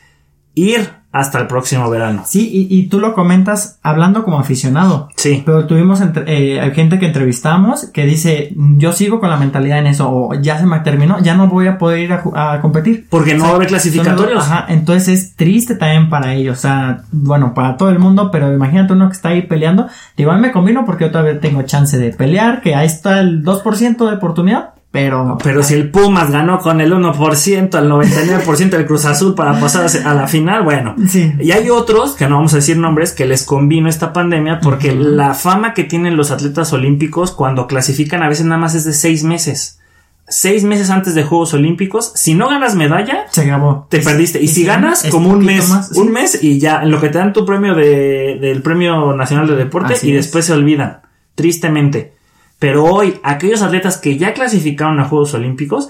[0.54, 2.24] ir hasta el próximo verano.
[2.26, 5.10] Sí, y, tú lo comentas hablando como aficionado.
[5.15, 5.43] Sí.
[5.45, 10.10] Pero tuvimos eh, gente que entrevistamos que dice, yo sigo con la mentalidad en eso,
[10.10, 13.08] o ya se me terminó, ya no voy a poder ir a, competir.
[13.10, 14.43] Porque no va a haber clasificatorios.
[14.43, 18.54] Ajá, entonces es triste también para ellos, o sea, bueno, para todo el mundo, pero
[18.54, 21.62] imagínate uno que está ahí peleando, digo, a mí me convino porque yo todavía tengo
[21.63, 25.38] chance de pelear, que ahí está el 2% de oportunidad, pero.
[25.41, 29.88] Pero si el Pumas ganó con el 1%, el 99% del Cruz Azul para pasar
[30.06, 30.95] a la final, bueno.
[31.08, 31.34] Sí.
[31.39, 34.93] Y hay otros, que no vamos a decir nombres, que les convino esta pandemia porque
[34.93, 38.93] la fama que tienen los atletas olímpicos cuando clasifican a veces nada más es de
[38.93, 39.80] seis meses.
[40.27, 43.88] Seis meses antes de Juegos Olímpicos, si no ganas medalla, se acabó.
[43.89, 44.41] Te perdiste.
[44.41, 47.34] Y si ganas, como un mes, un mes y ya, en lo que te dan
[47.34, 51.01] tu premio de, del Premio Nacional de Deporte y después se olvidan.
[51.36, 52.13] Tristemente.
[52.62, 55.89] Pero hoy, aquellos atletas que ya clasificaron a Juegos Olímpicos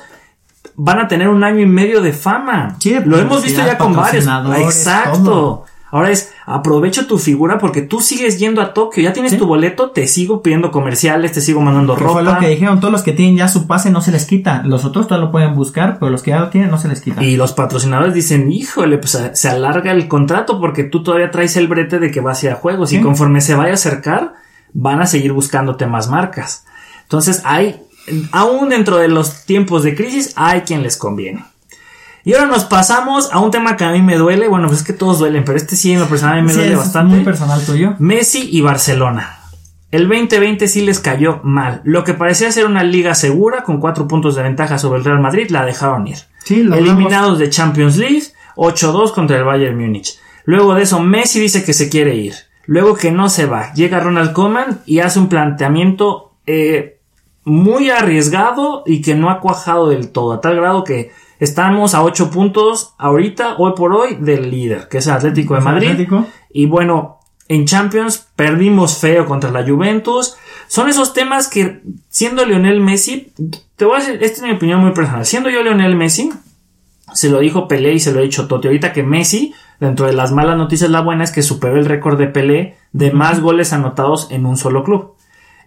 [0.76, 2.78] van a tener un año y medio de fama.
[3.04, 4.26] Lo hemos visto ya con varios.
[4.58, 5.66] Exacto.
[5.90, 9.90] Ahora es, aprovecho tu figura porque tú sigues yendo a Tokio, ya tienes tu boleto,
[9.90, 12.14] te sigo pidiendo comerciales, te sigo mandando ropa.
[12.14, 14.64] Fue lo que dijeron, todos los que tienen ya su pase no se les quita.
[14.64, 17.02] Los otros todavía lo pueden buscar, pero los que ya lo tienen no se les
[17.02, 17.22] quita.
[17.22, 21.68] Y los patrocinadores dicen, híjole, pues se alarga el contrato porque tú todavía traes el
[21.68, 24.36] brete de que vas a ir a juegos y conforme se vaya a acercar,
[24.74, 26.66] van a seguir buscándote más marcas.
[27.04, 27.82] Entonces hay,
[28.32, 31.46] aún dentro de los tiempos de crisis, hay quien les conviene.
[32.24, 34.48] Y ahora nos pasamos a un tema que a mí me duele.
[34.48, 36.54] Bueno, pues es que todos duelen, pero este sí en lo personal a mí me
[36.54, 37.16] duele bastante.
[37.16, 37.96] Muy personal tuyo.
[37.98, 39.38] Messi y Barcelona.
[39.92, 41.82] El 2020 sí les cayó mal.
[41.84, 45.20] Lo que parecía ser una liga segura con cuatro puntos de ventaja sobre el Real
[45.20, 46.18] Madrid la dejaron ir.
[46.44, 48.24] Sí, Eliminados de Champions League,
[48.56, 50.18] 8-2 contra el Bayern Múnich.
[50.46, 52.36] Luego de eso Messi dice que se quiere ir.
[52.66, 57.00] Luego que no se va, llega Ronald Koeman y hace un planteamiento eh,
[57.44, 62.04] muy arriesgado y que no ha cuajado del todo, a tal grado que estamos a
[62.04, 66.08] 8 puntos ahorita, hoy por hoy, del líder, que es el Atlético de Madrid.
[66.52, 70.38] Y bueno, en Champions perdimos feo contra la Juventus.
[70.68, 73.34] Son esos temas que, siendo Lionel Messi,
[73.76, 76.32] te voy a decir, esta es mi opinión muy personal, siendo yo Lionel Messi,
[77.14, 78.68] se lo dijo Pelé y se lo ha dicho Totti.
[78.68, 82.18] Ahorita que Messi, dentro de las malas noticias, la buena es que superó el récord
[82.18, 85.14] de Pelé de más goles anotados en un solo club.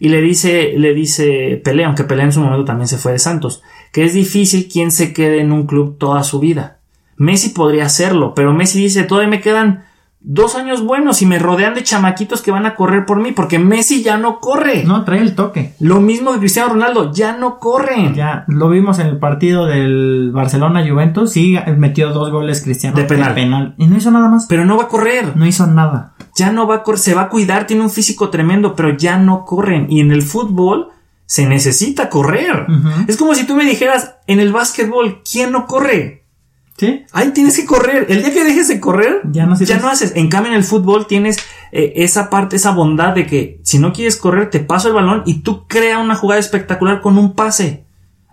[0.01, 3.19] Y le dice, le dice Pelé, aunque Pelé en su momento también se fue de
[3.19, 6.79] Santos, que es difícil quien se quede en un club toda su vida.
[7.17, 9.85] Messi podría hacerlo, pero Messi dice, todavía me quedan
[10.27, 13.59] dos años buenos y me rodean de chamaquitos que van a correr por mí, porque
[13.59, 14.85] Messi ya no corre.
[14.85, 15.75] No, trae el toque.
[15.79, 18.15] Lo mismo que Cristiano Ronaldo, ya no corren.
[18.15, 22.97] Ya, lo vimos en el partido del Barcelona-Juventus, sí, metió dos goles Cristiano.
[22.97, 23.35] De penal.
[23.35, 23.75] penal.
[23.77, 24.47] Y no hizo nada más.
[24.49, 25.37] Pero no va a correr.
[25.37, 26.15] No hizo nada.
[26.37, 29.19] Ya no va a correr, se va a cuidar, tiene un físico tremendo, pero ya
[29.19, 29.87] no corren.
[29.91, 30.89] Y en el fútbol
[31.27, 32.67] se necesita correr.
[33.09, 36.24] Es como si tú me dijeras, en el básquetbol, ¿quién no corre?
[36.77, 37.05] ¿Sí?
[37.13, 38.07] Ahí tienes que correr.
[38.09, 39.69] El día que dejes de correr, Ya no sirves.
[39.69, 40.13] ya no haces.
[40.17, 41.39] En cambio, en el fútbol tienes
[41.71, 45.23] eh, esa parte, esa bondad de que si no quieres correr, te paso el balón
[45.25, 47.85] y tú crea una jugada espectacular con un pase.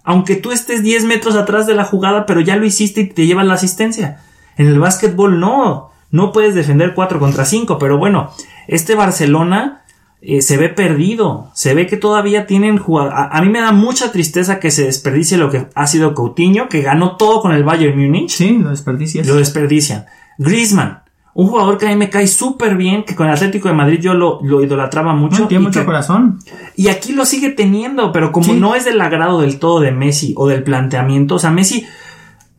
[0.04, 3.28] Aunque tú estés 10 metros atrás de la jugada, pero ya lo hiciste y te
[3.28, 4.22] llevas la asistencia.
[4.58, 5.92] En el básquetbol no.
[6.10, 8.32] No puedes defender 4 contra 5, pero bueno,
[8.68, 9.81] este Barcelona
[10.22, 11.50] eh, se ve perdido.
[11.54, 13.18] Se ve que todavía tienen jugadores.
[13.18, 16.70] A, a mí me da mucha tristeza que se desperdicie lo que ha sido Coutinho,
[16.70, 18.30] que ganó todo con el Bayern Múnich.
[18.30, 19.26] Sí, lo desperdicias.
[19.28, 20.06] Lo desperdician.
[20.38, 21.00] Griezmann,
[21.34, 24.00] un jugador que a mí me cae súper bien, que con el Atlético de Madrid
[24.02, 25.42] yo lo, lo idolatraba mucho.
[25.44, 26.40] No, tiene mucho que- corazón.
[26.76, 28.60] y aquí lo sigue teniendo, pero como Sí.
[28.60, 31.86] no es del agrado del todo de Messi o del planteamiento, o sea, Messi,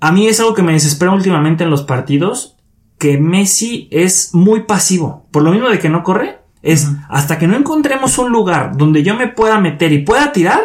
[0.01, 2.57] a mí es algo que me desespera últimamente en los partidos,
[2.99, 5.27] que Messi es muy pasivo.
[5.31, 9.03] Por lo mismo de que no corre, es hasta que no encontremos un lugar donde
[9.03, 10.61] yo me pueda meter y pueda tirar,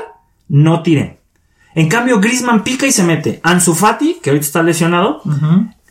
[0.48, 1.18] no tiren.
[1.76, 3.40] En cambio, Griezmann pica y se mete.
[3.44, 5.22] Ansu Fati, que ahorita está lesionado,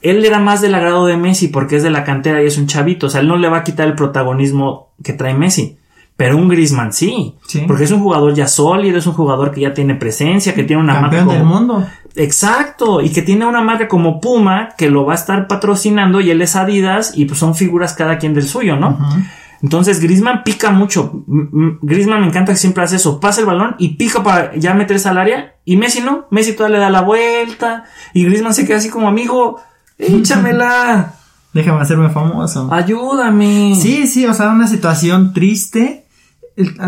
[0.02, 2.66] él era más del agrado de Messi porque es de la cantera y es un
[2.66, 3.06] chavito.
[3.06, 5.78] O sea, él no le va a quitar el protagonismo que trae Messi.
[6.16, 7.36] Pero un Griezmann sí.
[7.46, 7.64] Sí.
[7.66, 10.82] Porque es un jugador ya sólido, es un jugador que ya tiene presencia, que tiene
[10.82, 11.54] una marca Campeón del como...
[11.54, 11.86] mundo.
[12.16, 13.00] Exacto.
[13.02, 16.40] Y que tiene una marca como Puma que lo va a estar patrocinando y él
[16.40, 18.98] es Adidas y pues son figuras cada quien del suyo, ¿no?
[19.62, 21.24] Entonces Griezmann pica mucho.
[21.82, 23.20] Griezmann me encanta que siempre hace eso.
[23.20, 25.56] Pasa el balón y pica para ya meterse al área.
[25.64, 26.26] Y Messi no.
[26.30, 27.84] Messi todavía le da la vuelta.
[28.14, 29.60] Y Griezmann se queda así como amigo.
[29.98, 31.14] Échamela.
[31.52, 32.68] Déjame hacerme famoso.
[32.70, 33.74] Ayúdame.
[33.76, 36.06] Sí, sí, o sea, una situación triste.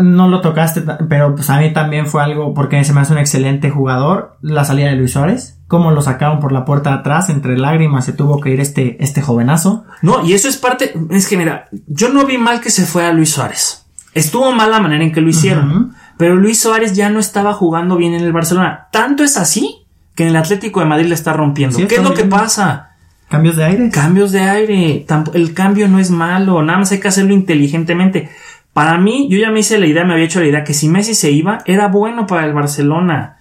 [0.01, 3.19] No lo tocaste, pero pues a mí también fue algo porque se me hace un
[3.19, 4.37] excelente jugador.
[4.41, 5.58] La salida de Luis Suárez.
[5.69, 9.01] Cómo lo sacaron por la puerta de atrás, entre lágrimas se tuvo que ir este,
[9.01, 9.85] este jovenazo.
[10.01, 10.93] No, y eso es parte.
[11.11, 13.85] Es que mira, yo no vi mal que se fue a Luis Suárez.
[14.15, 15.93] Estuvo mal la manera en que lo hicieron.
[16.17, 18.87] Pero Luis Suárez ya no estaba jugando bien en el Barcelona.
[18.91, 21.77] Tanto es así que en el Atlético de Madrid le está rompiendo.
[21.77, 22.95] Sí, ¿Qué es lo que pasa?
[23.29, 23.89] Cambios de aire.
[23.91, 25.05] Cambios de aire.
[25.33, 26.63] El cambio no es malo.
[26.63, 28.29] Nada más hay que hacerlo inteligentemente.
[28.73, 30.89] Para mí, yo ya me hice la idea, me había hecho la idea que si
[30.89, 33.38] Messi se iba, era bueno para el Barcelona.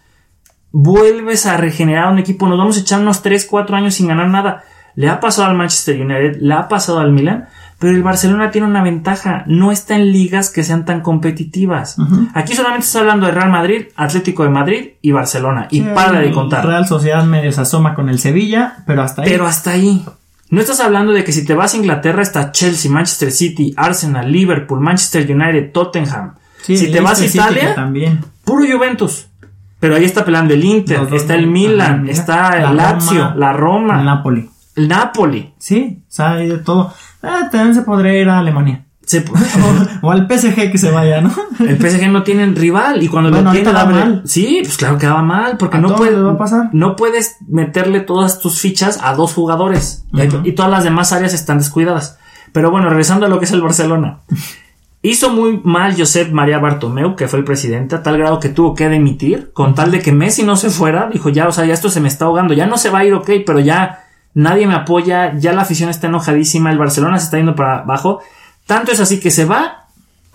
[0.80, 2.46] Vuelves a regenerar un equipo.
[2.46, 4.62] Nos vamos a echar unos 3, 4 años sin ganar nada.
[4.94, 7.48] Le ha pasado al Manchester United, le ha pasado al Milan,
[7.80, 9.42] pero el Barcelona tiene una ventaja.
[9.48, 11.96] No está en ligas que sean tan competitivas.
[12.32, 15.66] Aquí solamente está hablando de Real Madrid, Atlético de Madrid y Barcelona.
[15.72, 16.64] Y para de contar.
[16.64, 19.30] Real Sociedad medio se asoma con el Sevilla, pero hasta ahí.
[19.30, 20.04] Pero hasta ahí.
[20.50, 24.30] No estás hablando de que si te vas a Inglaterra está Chelsea, Manchester City, Arsenal,
[24.30, 26.36] Liverpool, Manchester United, Tottenham.
[26.62, 28.20] Sí, si te vas a Italia, también.
[28.44, 29.26] puro Juventus.
[29.80, 33.34] Pero ahí está peleando el Inter, dos está el Milan, está La el Lazio, Roma,
[33.36, 34.50] la Roma, El Napoli.
[34.76, 35.54] el Napoli.
[35.58, 36.92] Sí, o sea, hay de todo.
[37.22, 38.84] Ah, también se podría ir a Alemania.
[39.04, 39.24] Se-
[40.02, 41.32] O, o al PSG que se vaya, ¿no?
[41.60, 44.22] el PSG no tiene rival y cuando Bueno, lo tiene abre- mal.
[44.26, 46.68] Sí, pues claro que va mal porque A no puedes les va a pasar.
[46.72, 50.04] no puedes meterle todas tus fichas a dos jugadores
[50.44, 52.18] y todas las demás áreas están descuidadas.
[52.52, 54.18] Pero bueno, regresando a lo que es el Barcelona.
[55.00, 58.74] Hizo muy mal Josep María Bartomeu, que fue el presidente, a tal grado que tuvo
[58.74, 61.08] que demitir, con tal de que Messi no se fuera.
[61.12, 63.04] Dijo, ya, o sea, ya esto se me está ahogando, ya no se va a
[63.04, 67.26] ir, ok, pero ya nadie me apoya, ya la afición está enojadísima, el Barcelona se
[67.26, 68.20] está yendo para abajo.
[68.66, 69.86] Tanto es así que se va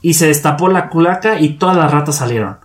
[0.02, 2.58] y se destapó la culaca y todas las ratas salieron.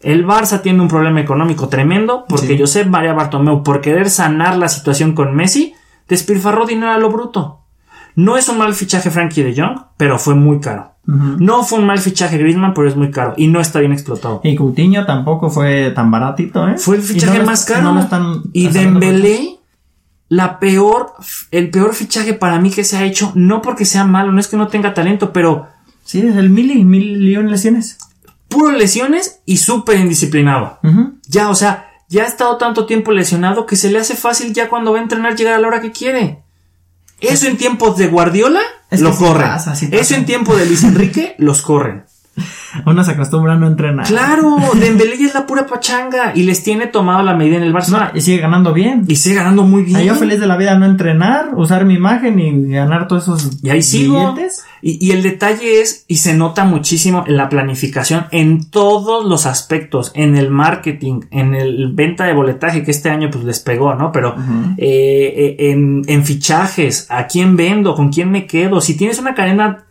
[0.00, 2.58] El Barça tiene un problema económico tremendo porque Sí.
[2.58, 5.74] Josep María Bartomeu, por querer sanar la situación con Messi,
[6.08, 7.60] despilfarró dinero a lo bruto.
[8.16, 10.94] No es un mal fichaje Frankie de Jong, pero fue muy caro.
[11.38, 14.40] No fue un mal fichaje Griezmann, pero es muy caro y no está bien explotado.
[14.44, 16.76] Y Coutinho tampoco fue tan baratito, ¿eh?
[16.78, 17.82] Fue el Y fichaje no más caro.
[17.82, 19.58] no lo están y Dembélé,
[20.28, 21.12] la peor,
[21.50, 24.46] el peor fichaje para mí que se ha hecho, no porque sea malo, no es
[24.48, 25.66] que no tenga talento, pero
[26.04, 27.98] Sí, es el mili, mil leones lesiones.
[28.48, 30.78] puro lesiones y súper indisciplinado.
[31.28, 34.68] Ya, o sea, ya ha estado tanto tiempo lesionado que se le hace fácil ya
[34.68, 36.42] cuando va a entrenar llegar a la hora que quiere.
[37.20, 39.48] Eso en tiempos de Guardiola Es lo sí corren.
[39.48, 42.04] pasa, sí Eso en tiempo de Luis Enrique los corren.
[42.86, 44.06] Uno se acostumbra a no entrenar.
[44.06, 48.12] Claro, Dembélé es la pura pachanga y les tiene tomado la medida en el Barcelona.
[48.14, 49.04] y sigue ganando bien.
[49.08, 50.00] Y sigue ganando muy bien.
[50.02, 53.70] yo feliz de la vida no entrenar, usar mi imagen y ganar todos esos y
[53.70, 54.36] ahí sigo.
[54.82, 59.44] Y, y, el detalle es, y se nota muchísimo en la planificación, en todos los
[59.44, 63.94] aspectos, en el marketing, en el venta de boletaje, que este año pues les pegó,
[63.94, 64.10] ¿no?
[64.10, 64.36] Pero
[64.78, 68.80] eh, eh, en, en, fichajes, a quién vendo, con quién me quedo.
[68.80, 69.84] Si tienes una cadena,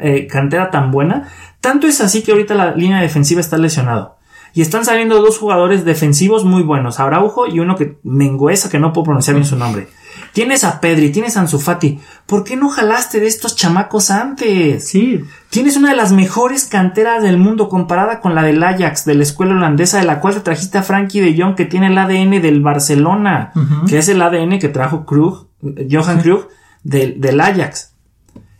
[0.00, 1.28] eh, cantera tan buena,
[1.62, 4.18] tanto es así que ahorita la línea defensiva está lesionado.
[4.52, 8.92] Y están saliendo dos jugadores defensivos muy buenos, Araujo y uno que Menguesa, que no
[8.92, 9.88] puedo pronunciar bien su nombre.
[10.32, 12.00] Tienes a Pedri, tienes a Ansu Fati.
[12.26, 14.88] ¿Por qué no jalaste de estos chamacos antes?
[14.88, 15.24] Sí.
[15.50, 19.22] Tienes una de las mejores canteras del mundo comparada con la del Ajax, de la
[19.22, 22.42] escuela holandesa, de la cual te trajiste a Frankie de Jong, que tiene el ADN
[22.42, 23.52] del Barcelona,
[23.86, 25.48] que es el ADN que trajo Krug,
[25.90, 26.48] Johan Krug,
[26.82, 27.94] del, del Ajax.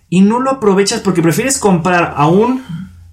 [0.09, 2.63] Y no lo aprovechas porque prefieres comprar a un,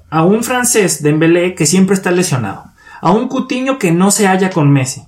[0.10, 2.70] a un francés de Dembélé que siempre está lesionado
[3.02, 5.04] a un Cutiño que no se halla con Messi.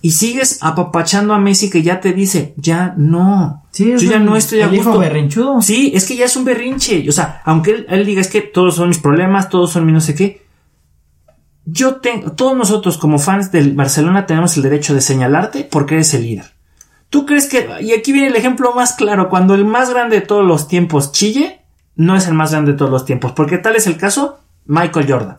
[0.00, 3.64] Y sigues apapachando a Messi que ya te dice, ya no.
[3.70, 4.98] Sí, yo ya no estoy a gusto.
[4.98, 5.62] berrinchudo.
[5.62, 7.08] Sí, es que ya es un berrinche.
[7.08, 10.00] O sea, aunque él, diga es que todos son mis problemas, todos son mi no
[10.00, 10.42] sé qué.
[11.64, 16.12] Yo tengo, todos nosotros como fans del Barcelona tenemos el derecho de señalarte porque eres
[16.14, 16.52] el líder.
[17.08, 20.26] ¿Tú crees que, y aquí viene el ejemplo más claro, cuando el más grande de
[20.26, 21.60] todos los tiempos chille,
[21.94, 25.10] no es el más grande de todos los tiempos, porque tal es el caso, Michael
[25.10, 25.36] Jordan.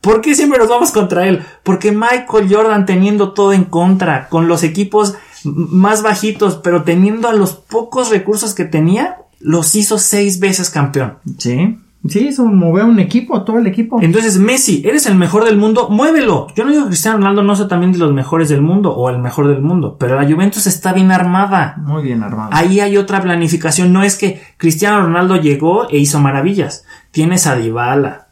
[0.00, 1.42] ¿Por qué siempre nos vamos contra él?
[1.62, 7.34] Porque Michael Jordan teniendo todo en contra, con los equipos más bajitos, pero teniendo a
[7.34, 11.18] los pocos recursos que tenía, los hizo seis veces campeón.
[11.38, 11.78] Sí.
[12.08, 14.00] Sí, eso mueve un equipo, todo el equipo.
[14.02, 16.48] Entonces, Messi, eres el mejor del mundo, muévelo.
[16.56, 19.08] Yo no digo que Cristiano Ronaldo no sea también de los mejores del mundo o
[19.08, 21.76] el mejor del mundo, pero la Juventus está bien armada.
[21.78, 22.48] Muy bien armada.
[22.50, 23.92] Ahí hay otra planificación.
[23.92, 26.84] No es que Cristiano Ronaldo llegó e hizo maravillas.
[27.12, 28.26] Tienes a Dybala,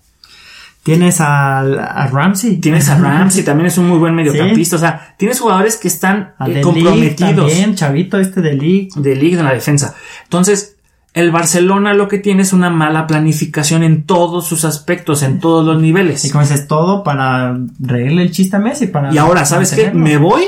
[0.83, 2.57] Tienes a, a, Ramsey.
[2.57, 4.77] Tienes a Ramsey, también es un muy buen mediocampista.
[4.77, 7.49] O sea, tienes jugadores que están eh, comprometidos.
[7.49, 8.89] También, chavito este de League.
[8.97, 9.95] De League en la defensa.
[10.25, 10.77] Entonces,
[11.13, 15.67] el Barcelona lo que tiene es una mala planificación en todos sus aspectos, en todos
[15.67, 16.25] los niveles.
[16.25, 18.87] Y como dices, todo para reírle el chiste a Messi.
[18.87, 19.91] Para y ahora, ¿sabes qué?
[19.91, 20.45] ¿Me voy?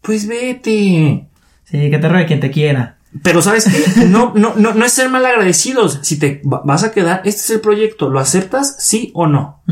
[0.00, 1.26] Pues vete.
[1.64, 2.98] Sí, que te ruegue quien te quiera.
[3.22, 5.98] Pero sabes qué, no, no, no, no es ser mal agradecidos.
[6.02, 8.76] Si te vas a quedar, este es el proyecto, ¿lo aceptas?
[8.78, 9.62] Sí o no.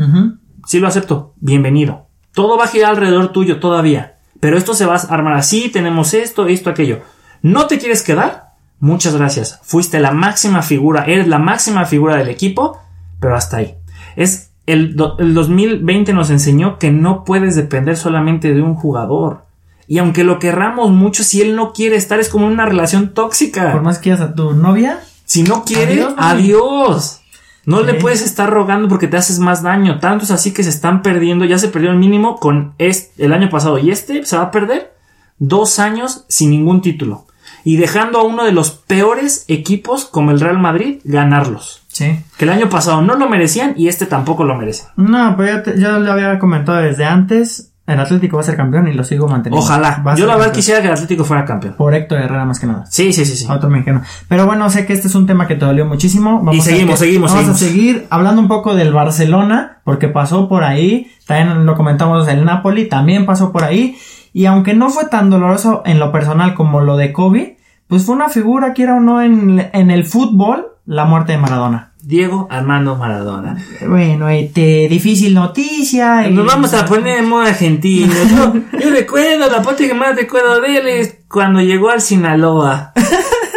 [0.67, 2.07] Sí lo acepto, bienvenido.
[2.33, 4.17] Todo va a girar alrededor tuyo todavía.
[4.39, 7.01] Pero esto se va a armar así, tenemos esto, esto, aquello.
[7.41, 8.53] ¿No te quieres quedar?
[8.79, 9.59] Muchas gracias.
[9.63, 12.77] Fuiste la máxima figura, eres la máxima figura del equipo,
[13.19, 13.75] pero hasta ahí.
[14.15, 19.45] Es el, el 2020 nos enseñó que no puedes depender solamente de un jugador.
[19.89, 23.71] Y aunque lo querramos mucho, si él no quiere estar, es como una relación tóxica.
[23.71, 24.99] Por más que quieras a tu novia.
[25.25, 27.21] Si no quiere, adiós.
[27.65, 29.99] No le puedes estar rogando porque te haces más daño.
[29.99, 31.43] Tanto es así que se están perdiendo.
[31.43, 33.79] Ya se perdió el mínimo con este, el año pasado.
[33.79, 34.93] Y este se va a perder
[35.39, 37.25] dos años sin ningún título.
[37.63, 41.81] Y dejando a uno de los peores equipos como el Real Madrid ganarlos.
[41.87, 42.19] Sí.
[42.37, 44.83] Que el año pasado no lo merecían y este tampoco lo merece.
[44.97, 47.68] No, pero ya, ya lo había comentado desde antes.
[47.89, 49.65] El Atlético va a ser campeón y lo sigo manteniendo.
[49.65, 50.03] Ojalá.
[50.15, 51.75] Yo la verdad quisiera que el Atlético fuera campeón.
[51.75, 52.85] Por Héctor Herrera más que nada.
[52.89, 53.47] Sí, sí, sí, sí.
[53.49, 54.01] otro mexicano.
[54.27, 56.37] Pero bueno, sé que este es un tema que te dolió muchísimo.
[56.37, 60.63] Vamos y seguimos, seguimos, Vamos a seguir hablando un poco del Barcelona, porque pasó por
[60.63, 61.11] ahí.
[61.25, 63.97] También lo comentamos el Napoli, también pasó por ahí.
[64.33, 68.15] Y aunque no fue tan doloroso en lo personal como lo de Kobe, pues fue
[68.15, 71.88] una figura, quiera o no, en, en el fútbol, la muerte de Maradona.
[72.09, 73.63] Diego Armando Maradona.
[73.87, 76.27] Bueno, este, difícil noticia.
[76.31, 78.11] Nos vamos a poner en modo argentino.
[78.81, 82.93] Yo, recuerdo, la parte que más recuerdo de él es cuando llegó al Sinaloa.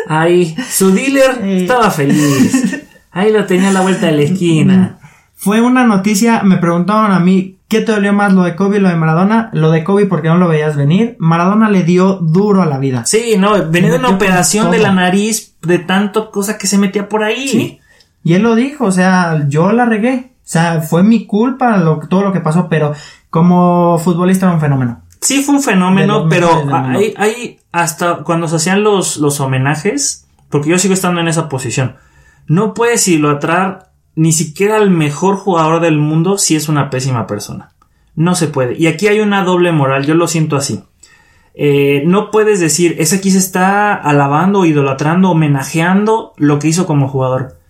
[0.07, 2.85] Ahí, su dealer estaba feliz.
[3.11, 4.99] Ahí lo tenía a la vuelta de la esquina.
[5.35, 8.81] Fue una noticia, me preguntaron a mí, ¿qué te dolió más, lo de Kobe o
[8.81, 9.49] lo de Maradona?
[9.55, 11.17] Lo de Kobe porque no lo veías venir.
[11.19, 13.07] Maradona le dio duro a la vida.
[13.07, 17.09] Sí, no, venía de una operación de la nariz, de tanto cosa que se metía
[17.09, 17.49] por ahí.
[17.49, 17.79] Sí.
[18.25, 20.33] Y él lo dijo, o sea, yo la regué.
[20.37, 22.95] O sea, fue mi culpa lo, todo lo que pasó, pero
[23.31, 25.03] como futbolista era un fenómeno.
[25.21, 30.71] Sí, fue un fenómeno, pero hay, hay, hasta cuando se hacían los, los homenajes, porque
[30.71, 31.95] yo sigo estando en esa posición,
[32.49, 37.71] no puedes idolatrar ni siquiera al mejor jugador del mundo si es una pésima persona.
[38.17, 38.77] No se puede.
[38.77, 40.83] Y aquí hay una doble moral, yo lo siento así.
[41.55, 47.09] Eh, no puedes decir, ese aquí se está alabando, idolatrando, homenajeando lo que hizo como
[47.09, 47.62] jugador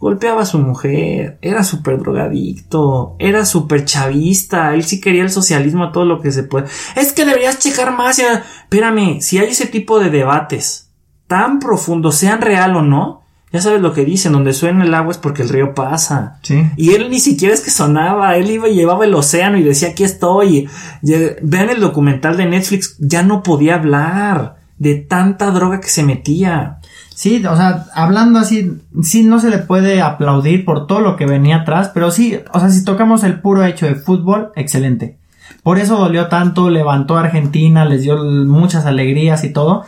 [0.00, 5.84] golpeaba a su mujer, era súper drogadicto, era súper chavista, él sí quería el socialismo
[5.84, 6.66] a todo lo que se puede.
[6.96, 8.18] Es que deberías checar más.
[8.18, 10.90] Espérame, si hay ese tipo de debates
[11.26, 13.20] tan profundos, sean real o no,
[13.52, 16.38] Ya sabes lo que dicen, donde suena el agua es porque el río pasa.
[16.42, 16.64] Sí.
[16.76, 19.88] Y él ni siquiera es que sonaba, él iba y llevaba el océano y decía,
[19.90, 20.68] aquí estoy.
[21.02, 26.79] Vean el documental de Netflix, ya no podía hablar de tanta droga que se metía.
[27.20, 31.26] Sí, o sea, hablando así, sí no se le puede aplaudir por todo lo que
[31.26, 35.18] venía atrás, pero sí, o sea, si tocamos el puro hecho de fútbol, excelente.
[35.62, 39.84] Por eso dolió tanto, levantó a Argentina, les dio muchas alegrías y todo.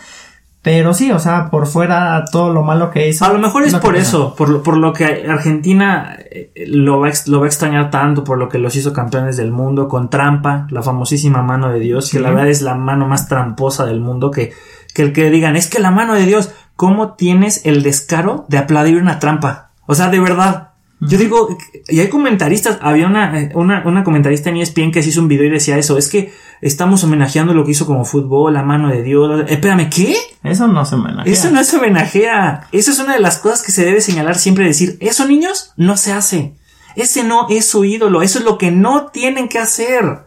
[0.60, 3.24] Pero sí, o sea, por fuera todo lo malo que hizo.
[3.24, 7.10] A lo mejor es por eso, por lo, por lo que Argentina eh, lo va,
[7.26, 10.66] lo va a extrañar tanto, por lo que los hizo campeones del mundo, con trampa,
[10.70, 14.30] la famosísima mano de Dios, que la verdad es la mano más tramposa del mundo,
[14.30, 14.52] que,
[14.94, 16.52] que el que digan, es que la mano de Dios,
[16.82, 19.70] ¿cómo tienes el descaro de aplaudir una trampa?
[19.86, 21.56] O sea, de verdad, yo digo,
[21.86, 25.46] y hay comentaristas, había una, una, una comentarista en ESPN que se hizo un video
[25.46, 29.04] y decía eso, es que estamos homenajeando lo que hizo como fútbol, la mano de
[29.04, 29.44] Dios.
[29.46, 30.16] Espérame, ¿qué?
[30.42, 31.32] Eso no se homenajea.
[31.32, 32.66] Eso no se homenajea.
[32.72, 35.96] Eso es una de las cosas que se debe señalar siempre, decir, eso niños, no
[35.96, 36.56] se hace.
[36.96, 40.26] Ese no es su ídolo, eso es lo que no tienen que hacer.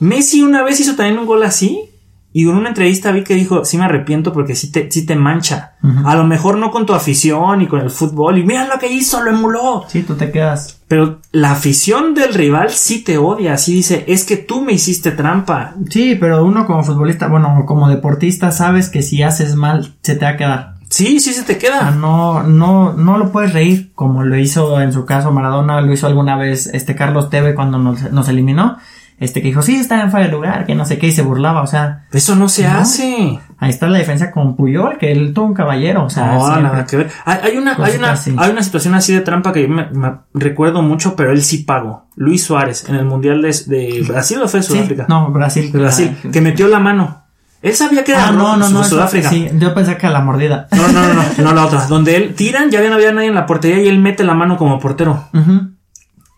[0.00, 1.90] Messi una vez hizo también un gol así,
[2.36, 5.16] y en una entrevista vi que dijo, sí me arrepiento porque sí te, sí te
[5.16, 5.72] mancha.
[6.04, 8.36] A lo mejor no con tu afición y con el fútbol.
[8.36, 9.86] Y mira lo que hizo, lo emuló.
[9.88, 10.82] Sí, tú te quedas.
[10.86, 13.56] Pero la afición del rival sí te odia.
[13.56, 15.76] Sí dice, es que tú me hiciste trampa.
[15.88, 20.26] Sí, pero uno como futbolista, bueno, como deportista, sabes que si haces mal, se te
[20.26, 20.74] va a quedar.
[20.90, 21.90] Sí, sí se te queda.
[21.92, 26.06] no, no, no lo puedes reír, como lo hizo en su caso Maradona, lo hizo
[26.06, 28.76] alguna vez este Carlos Teve cuando nos, nos eliminó
[29.18, 31.22] este que dijo, sí, está en fuera de lugar, que no sé qué, y se
[31.22, 32.06] burlaba, o sea.
[32.12, 33.38] Eso no se hace.
[33.58, 36.34] Ahí está la defensa con Puyol, que él todo un caballero, o sea.
[36.34, 37.10] No, nada que ver.
[37.24, 39.88] Hay, una, hay una, hay una situación así de trampa que yo me,
[40.34, 42.08] recuerdo mucho, pero él sí pagó.
[42.16, 45.06] Luis Suárez, en el Mundial de, Brasil o fue Sudáfrica.
[45.08, 45.70] no, Brasil.
[45.72, 47.22] Brasil, que metió la mano.
[47.62, 49.30] Él sabía que era ah, no, no, no, Sudáfrica.
[49.30, 50.68] Sí, yo pensé que la mordida.
[50.70, 51.86] No, no, no, no, no, la otra.
[51.86, 54.58] Donde él tiran, ya no había nadie en la portería y él mete la mano
[54.58, 55.24] como portero.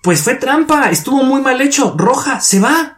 [0.09, 1.95] Pues fue trampa, estuvo muy mal hecho.
[1.95, 2.97] Roja, se va.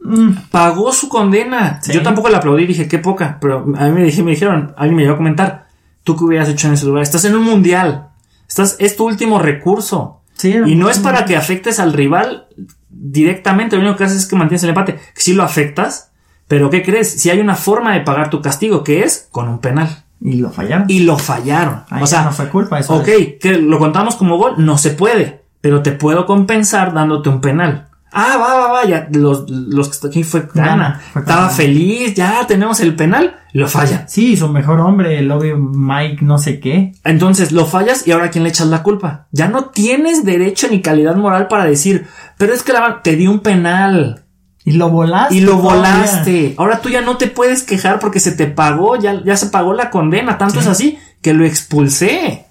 [0.00, 0.30] Mm.
[0.50, 1.78] Pagó su condena.
[1.86, 3.38] Yo tampoco la aplaudí, dije, qué poca.
[3.40, 5.68] Pero a mí me, dije, me dijeron, alguien me iba a comentar,
[6.02, 7.04] ¿tú qué hubieras hecho en ese lugar?
[7.04, 8.08] Estás en un mundial.
[8.48, 10.22] Estás, es tu último recurso.
[10.42, 12.48] y no es para que afectes al rival
[12.88, 13.76] directamente.
[13.76, 14.94] Lo único que haces es que mantienes el empate.
[15.14, 16.10] Que si lo afectas,
[16.48, 17.08] pero ¿qué crees?
[17.08, 20.06] Si hay una forma de pagar tu castigo, que es con un penal.
[20.20, 20.86] Y lo fallaron.
[20.88, 21.84] Y lo fallaron.
[22.00, 22.96] o sea, no fue culpa eso.
[22.96, 23.08] Ok,
[23.40, 25.46] que lo contamos como gol, no se puede.
[25.68, 27.88] Pero te puedo compensar dándote un penal.
[28.10, 30.98] Ah, va, va, va, ya, los, los que fue gana.
[31.14, 34.08] Estaba feliz, ya tenemos el penal, lo falla.
[34.08, 36.94] Sí, su mejor hombre, el obvio Mike, no sé qué.
[37.04, 39.26] Entonces lo fallas y ahora quién le echas la culpa.
[39.30, 42.06] Ya no tienes derecho ni calidad moral para decir,
[42.38, 44.24] pero es que la, te di un penal.
[44.64, 45.34] Y lo volaste.
[45.34, 46.54] Y lo volaste.
[46.56, 49.74] Ahora tú ya no te puedes quejar porque se te pagó, ya, ya se pagó
[49.74, 50.38] la condena.
[50.38, 52.46] Tanto es así que lo expulsé.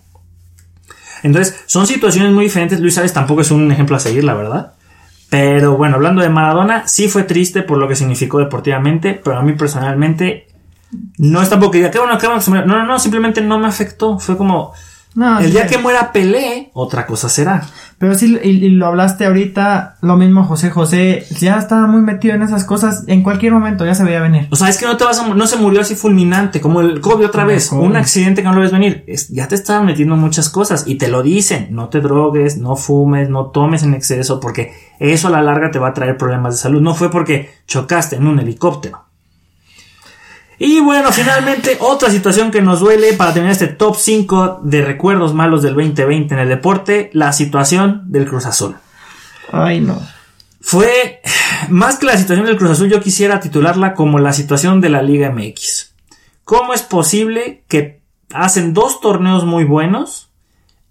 [1.23, 2.79] Entonces, son situaciones muy diferentes.
[2.79, 4.73] Luis Ares tampoco es un ejemplo a seguir, la verdad.
[5.29, 9.43] Pero bueno, hablando de Maradona, sí fue triste por lo que significó deportivamente, pero a
[9.43, 10.47] mí personalmente
[11.17, 13.67] no es tampoco que diga, qué bueno, qué bueno No, no, no, simplemente no me
[13.67, 14.19] afectó.
[14.19, 14.73] Fue como,
[15.41, 17.65] el día que muera Pelé, otra cosa será.
[17.99, 22.43] Pero sí, y, lo hablaste ahorita, lo mismo José José, ya estaba muy metido en
[22.43, 24.47] esas cosas, en cualquier momento ya se veía venir.
[24.51, 27.01] O sea, es que no te vas a, no se murió así fulminante, como el
[27.01, 29.03] Kobe otra vez, un accidente que no lo ves venir.
[29.29, 33.29] ya te estaban metiendo muchas cosas y te lo dicen, no te drogues, no fumes,
[33.29, 36.59] no tomes en exceso, porque eso a la larga te va a traer problemas de
[36.59, 36.81] salud.
[36.81, 39.06] No fue porque chocaste en un helicóptero.
[40.59, 45.33] Y bueno, finalmente otra situación que nos duele para terminar este top 5 de recuerdos
[45.33, 48.75] malos del 2020 en el deporte, la situación del Cruz Azul.
[49.51, 50.01] Ay, no.
[50.59, 51.21] Fue
[51.69, 55.03] más que la situación del Cruz Azul, yo quisiera titularla como la situación de la
[55.03, 55.93] Liga MX.
[56.43, 58.01] ¿Cómo es posible que
[58.33, 60.31] hacen dos torneos muy buenos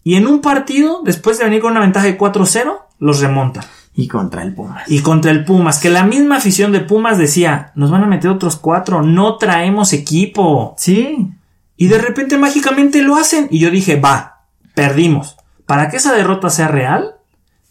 [0.05, 3.65] y en un partido, después de venir con una ventaja de 4-0, los remontan?
[3.99, 4.83] Y contra el Pumas.
[4.89, 8.31] Y contra el Pumas, que la misma afición de Pumas decía, nos van a meter
[8.31, 10.75] otros cuatro, no traemos equipo.
[10.77, 11.33] Sí.
[11.79, 13.49] Y de repente mágicamente lo hacen.
[13.51, 14.43] Y yo dije, va,
[14.75, 15.37] perdimos.
[15.65, 17.15] Para que esa derrota sea real,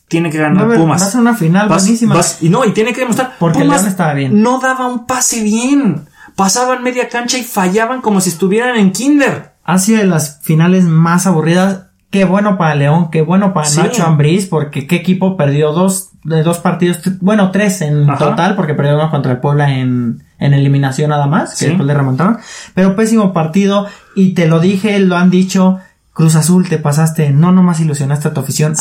[0.08, 1.14] tiene que ganar Pumas.
[1.16, 2.20] A una final buenísima.
[2.42, 3.36] y no, y tiene que demostrar.
[3.38, 4.42] Porque Pumas estaba bien.
[4.42, 6.08] No daba un pase bien.
[6.36, 9.54] Pasaban media cancha y fallaban como si estuvieran en kinder.
[9.64, 14.06] Ha sido de las finales más aburridas Qué bueno para León, qué bueno para Nacho
[14.06, 18.96] Ambriz, porque qué equipo perdió dos, de dos partidos, bueno, tres en total, porque perdió
[18.96, 22.40] uno contra el Puebla en, en eliminación nada más, que después le remontaron.
[22.74, 25.80] Pero pésimo partido, y te lo dije, lo han dicho,
[26.14, 28.76] Cruz Azul, te pasaste, no nomás ilusionaste a tu afición,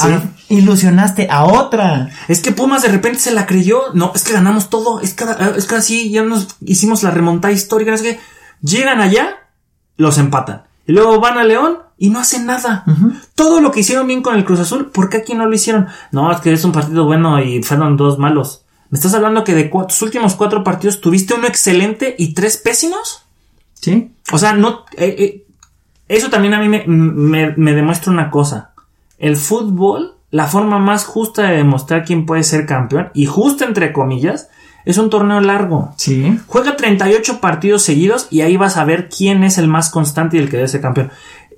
[0.49, 2.09] ilusionaste a otra.
[2.29, 5.25] Es que Pumas de repente se la creyó, no, es que ganamos todo, es que,
[5.57, 8.19] es que así ya nos hicimos la remontada histórica, es que
[8.63, 9.37] llegan allá,
[9.97, 12.85] los empatan Y luego van a León y no hacen nada.
[13.35, 15.87] Todo lo que hicieron bien con el Cruz Azul, ¿por qué aquí no lo hicieron?
[16.13, 18.65] No, es que es un partido bueno y fueron dos malos.
[18.91, 23.25] ¿Me estás hablando que de tus últimos cuatro partidos tuviste uno excelente y tres pésimos?
[23.75, 24.13] Sí.
[24.31, 24.85] O sea, no.
[24.97, 25.47] Eh, eh,
[26.09, 28.73] eso también a mí me, me demuestra una cosa.
[29.19, 33.93] El fútbol, la forma más justa de demostrar quién puede ser campeón, y justa entre
[33.93, 34.49] comillas,
[34.85, 35.93] es un torneo largo.
[35.97, 36.39] Sí.
[36.47, 40.41] Juega 38 partidos seguidos y ahí vas a ver quién es el más constante y
[40.41, 41.11] el que debe ser campeón.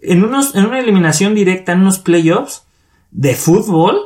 [0.03, 2.65] En, unos, en una eliminación directa, en unos playoffs
[3.11, 3.99] de fútbol,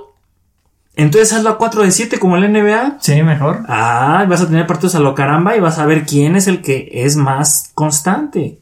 [0.97, 2.99] entonces hazlo a 4 de 7 como el NBA.
[3.01, 3.65] Sí, mejor.
[3.69, 6.63] Ah, vas a tener partidos a lo caramba y vas a ver quién es el
[6.63, 8.59] que es más constante.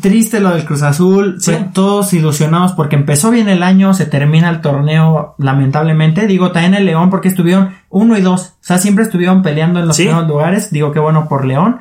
[0.00, 1.38] Triste lo del Cruz Azul,
[1.72, 6.84] todos ilusionados porque empezó bien el año, se termina el torneo lamentablemente, digo también el
[6.84, 10.70] León porque estuvieron uno y dos, o sea, siempre estuvieron peleando en los primeros lugares,
[10.70, 11.80] digo que bueno por León.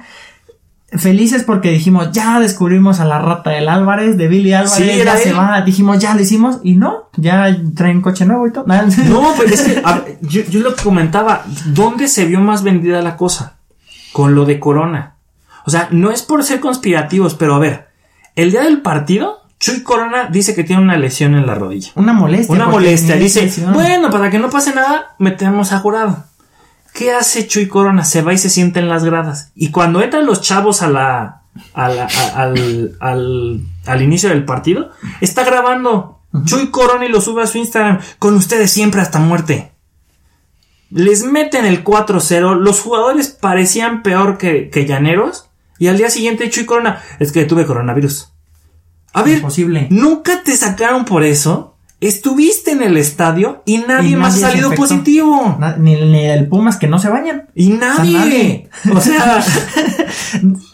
[0.92, 5.34] Felices porque dijimos, ya descubrimos a la rata del Álvarez, de Billy Álvarez, ya se
[5.34, 8.66] va, dijimos, ya lo hicimos, y no, ya traen coche nuevo y todo.
[9.10, 13.58] No, pues es que, yo, yo lo comentaba, ¿dónde se vio más vendida la cosa?
[14.14, 15.16] Con lo de Corona.
[15.66, 17.89] O sea, no es por ser conspirativos, pero a ver,
[18.42, 21.92] el día del partido, Chuy Corona dice que tiene una lesión en la rodilla.
[21.96, 22.56] Una molestia.
[22.56, 23.16] Una molestia.
[23.16, 26.24] Dice, bueno, para que no pase nada, metemos a jurado.
[26.94, 28.06] ¿Qué hace Chuy Corona?
[28.06, 29.52] Se va y se siente en las gradas.
[29.56, 31.42] Y cuando entran los chavos a la,
[31.74, 36.22] al, al, inicio del partido, está grabando.
[36.46, 38.00] Chuy Corona y lo sube a su Instagram.
[38.18, 39.74] Con ustedes siempre hasta muerte.
[40.90, 42.56] Les meten el 4-0.
[42.58, 45.49] Los jugadores parecían peor que, que llaneros.
[45.80, 48.32] Y al día siguiente Chuy Corona, es que tuve coronavirus.
[49.14, 49.88] A ver, Imposible.
[49.90, 51.76] ¿nunca te sacaron por eso?
[52.02, 55.58] Estuviste en el estadio y nadie, más ha salido positivo.
[55.80, 57.50] ni, el Pumas que no se bañan.
[57.56, 58.70] Y nadie.
[58.94, 59.44] O sea,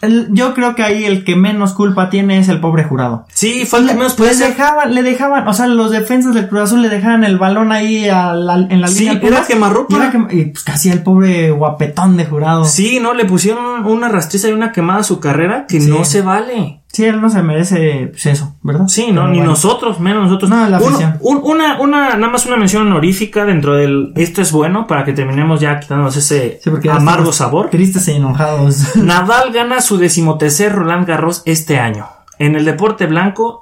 [0.30, 3.26] yo creo que ahí el que menos culpa tiene es el pobre jurado.
[3.32, 6.48] Sí, fue el que menos puede le dejaban, le dejaban, o sea, los defensas del
[6.48, 9.20] Cruz Azul le dejaban el balón ahí en la sí, línea.
[9.20, 10.12] era quemarropa.
[10.30, 12.64] Y, pues casi el pobre guapetón de jurado.
[12.66, 16.22] Sí, no, le pusieron una rastriza y una quemada a su carrera que no se
[16.22, 16.82] vale.
[16.96, 18.86] Sí, él no se merece pues, eso, ¿verdad?
[18.88, 20.48] Sí, no, ni nosotros, menos nosotros.
[20.48, 20.80] No, la
[21.20, 25.60] una, una, nada más una mención honorífica dentro del esto es bueno para que terminemos
[25.60, 26.58] ya quitándonos ese
[26.90, 27.68] amargo sabor.
[27.68, 28.96] Tristes e enojados.
[28.96, 32.06] Nadal gana su decimotercer Roland Garros este año.
[32.38, 33.60] En el deporte blanco,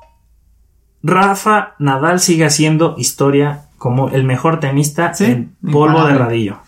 [1.03, 6.59] Rafa Nadal sigue haciendo historia como el mejor tenista en polvo de radillo.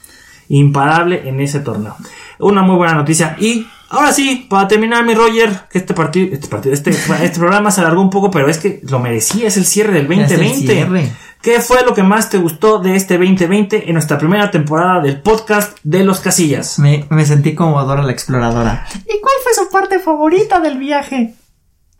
[0.49, 1.95] Imparable en ese torneo.
[2.39, 3.37] Una muy buena noticia.
[3.39, 6.91] Y Ahora sí, para terminar, mi Roger, que este partido, este partido, este,
[7.22, 10.09] este programa se alargó un poco, pero es que lo merecía, es el cierre del
[10.09, 11.12] 2020.
[11.41, 15.20] ¿Qué fue lo que más te gustó de este 2020 en nuestra primera temporada del
[15.20, 16.80] podcast de los Casillas?
[16.80, 18.84] Me, me sentí como Dora la exploradora.
[18.95, 21.34] ¿Y cuál fue su parte favorita del viaje?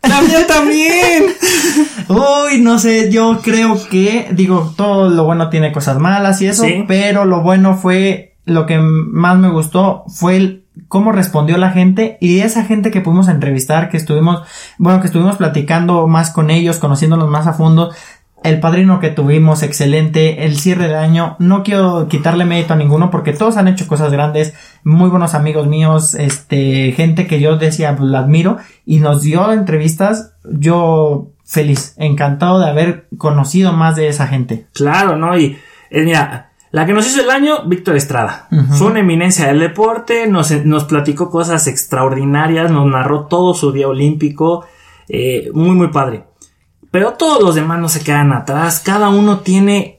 [0.01, 1.33] La mía también.
[2.09, 6.65] Uy, no sé, yo creo que, digo, todo lo bueno tiene cosas malas y eso,
[6.87, 12.17] pero lo bueno fue, lo que más me gustó fue el cómo respondió la gente
[12.21, 14.41] y esa gente que pudimos entrevistar, que estuvimos,
[14.77, 17.91] bueno, que estuvimos platicando más con ellos, conociéndolos más a fondo,
[18.43, 23.11] el padrino que tuvimos, excelente, el cierre de año, no quiero quitarle mérito a ninguno
[23.11, 27.95] porque todos han hecho cosas grandes, muy buenos amigos míos, este, gente que yo decía,
[27.97, 34.07] pues la admiro y nos dio entrevistas, yo feliz, encantado de haber conocido más de
[34.07, 34.67] esa gente.
[34.73, 35.37] Claro, ¿no?
[35.37, 35.57] Y,
[35.89, 38.47] eh, mira, la que nos hizo el año, Víctor Estrada.
[38.77, 43.87] Fue una eminencia del deporte, nos, nos, platicó cosas extraordinarias, nos narró todo su día
[43.87, 44.65] olímpico,
[45.07, 46.25] eh, muy muy padre.
[46.91, 49.96] Pero todos los demás no se quedan atrás, cada uno tiene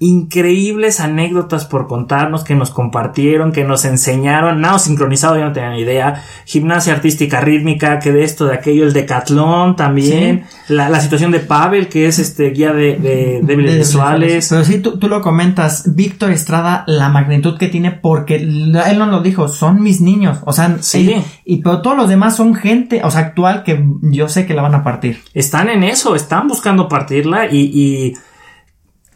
[0.00, 5.70] increíbles anécdotas por contarnos que nos compartieron, que nos enseñaron, nada sincronizado, yo no tenía
[5.70, 11.00] ni idea, gimnasia artística rítmica, que de esto, de aquello, el decatlón también, la, la,
[11.00, 14.46] situación de Pavel, que es este guía de, de, débiles visuales.
[14.48, 19.06] Pero sí, tú, tú, lo comentas, Víctor Estrada, la magnitud que tiene, porque él no
[19.06, 21.16] lo dijo, son mis niños, o sea, sí.
[21.44, 24.62] y pero todos los demás son gente, o sea, actual, que yo sé que la
[24.62, 25.22] van a partir.
[25.34, 28.14] Están en eso, están buscando partirla y, y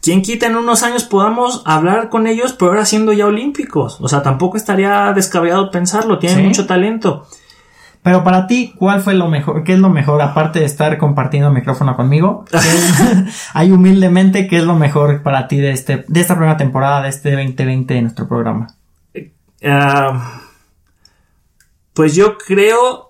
[0.03, 4.01] ¿Quién quita en unos años podamos hablar con ellos, pero ahora siendo ya olímpicos?
[4.01, 7.25] O sea, tampoco estaría descabellado pensarlo, tienen mucho talento.
[8.01, 9.63] Pero para ti, ¿cuál fue lo mejor?
[9.63, 10.21] ¿Qué es lo mejor?
[10.21, 12.43] Aparte de estar compartiendo micrófono conmigo,
[13.53, 17.07] hay humildemente, ¿qué es lo mejor para ti de este, de esta primera temporada, de
[17.07, 18.75] este 2020 de nuestro programa?
[19.63, 20.41] Ah,
[21.93, 23.02] pues yo creo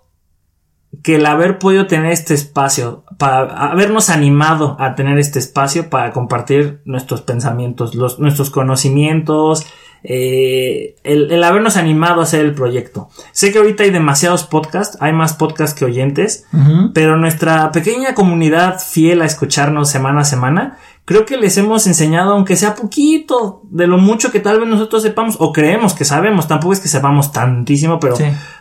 [1.04, 6.12] que el haber podido tener este espacio, para habernos animado a tener este espacio para
[6.12, 9.66] compartir nuestros pensamientos, los, nuestros conocimientos,
[10.06, 13.10] eh, el, el, habernos animado a hacer el proyecto.
[13.34, 16.46] Sé que ahorita hay demasiados podcasts, hay más podcasts que oyentes,
[16.94, 22.34] pero nuestra pequeña comunidad fiel a escucharnos semana a semana, creo que les hemos enseñado,
[22.34, 26.48] aunque sea poquito, de lo mucho que tal vez nosotros sepamos, o creemos que sabemos,
[26.48, 28.16] tampoco es que sepamos tantísimo, pero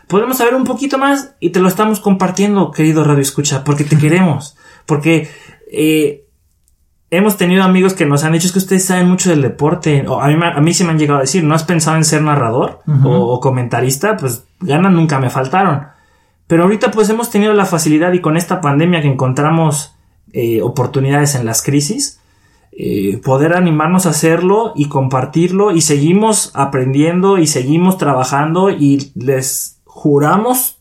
[0.07, 3.97] podemos saber un poquito más y te lo estamos compartiendo, querido Radio Escucha, porque te
[3.99, 5.29] queremos, porque
[5.71, 6.23] eh,
[7.17, 10.03] hemos tenido amigos que nos han dicho es que ustedes saben mucho del deporte.
[10.07, 12.05] O a, mí, a mí se me han llegado a decir, ¿no has pensado en
[12.05, 14.17] ser narrador o, comentarista?
[14.17, 15.87] Pues ganas nunca me faltaron.
[16.47, 19.95] Pero ahorita pues hemos tenido la facilidad y con esta pandemia que encontramos
[20.33, 22.19] eh, oportunidades en las crisis,
[22.77, 29.81] eh, poder animarnos a hacerlo y compartirlo y seguimos aprendiendo y seguimos trabajando y les
[29.85, 30.77] juramos,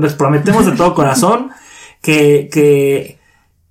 [0.00, 1.50] les prometemos de todo corazón
[2.02, 3.18] que, que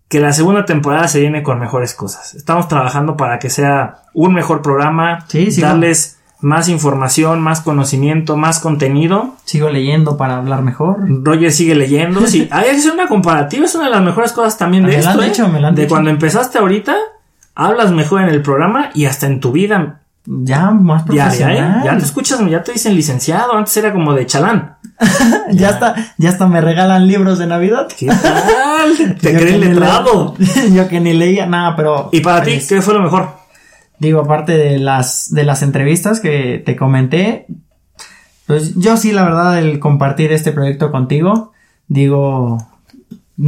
[0.07, 2.35] que la segunda temporada se viene con mejores cosas.
[2.35, 5.25] Estamos trabajando para que sea un mejor programa,
[5.57, 9.35] darles más información, más conocimiento, más contenido.
[9.45, 10.97] Sigo leyendo para hablar mejor.
[11.23, 12.27] Roger sigue leyendo.
[12.27, 15.21] Sí, que hacer una comparativa, es una de las mejores cosas también de esto.
[15.21, 15.33] ¿eh?
[15.73, 16.95] de cuando empezaste ahorita,
[17.55, 21.55] hablas mejor en el programa y hasta en tu vida ya más profesional.
[21.55, 24.77] Ya, ya, te escuchas, ya te dicen licenciado, antes era como de chalán.
[25.51, 27.87] ya, está, ya hasta me regalan libros de Navidad.
[27.97, 29.17] ¿Qué tal?
[29.21, 30.35] ¿Te creen letrado?
[30.73, 32.09] yo que ni leía nada, pero.
[32.11, 33.29] ¿Y para ti pues, qué fue lo mejor?
[33.99, 37.45] Digo, aparte de las, de las entrevistas que te comenté,
[38.45, 41.53] pues yo sí, la verdad, el compartir este proyecto contigo,
[41.87, 42.57] digo,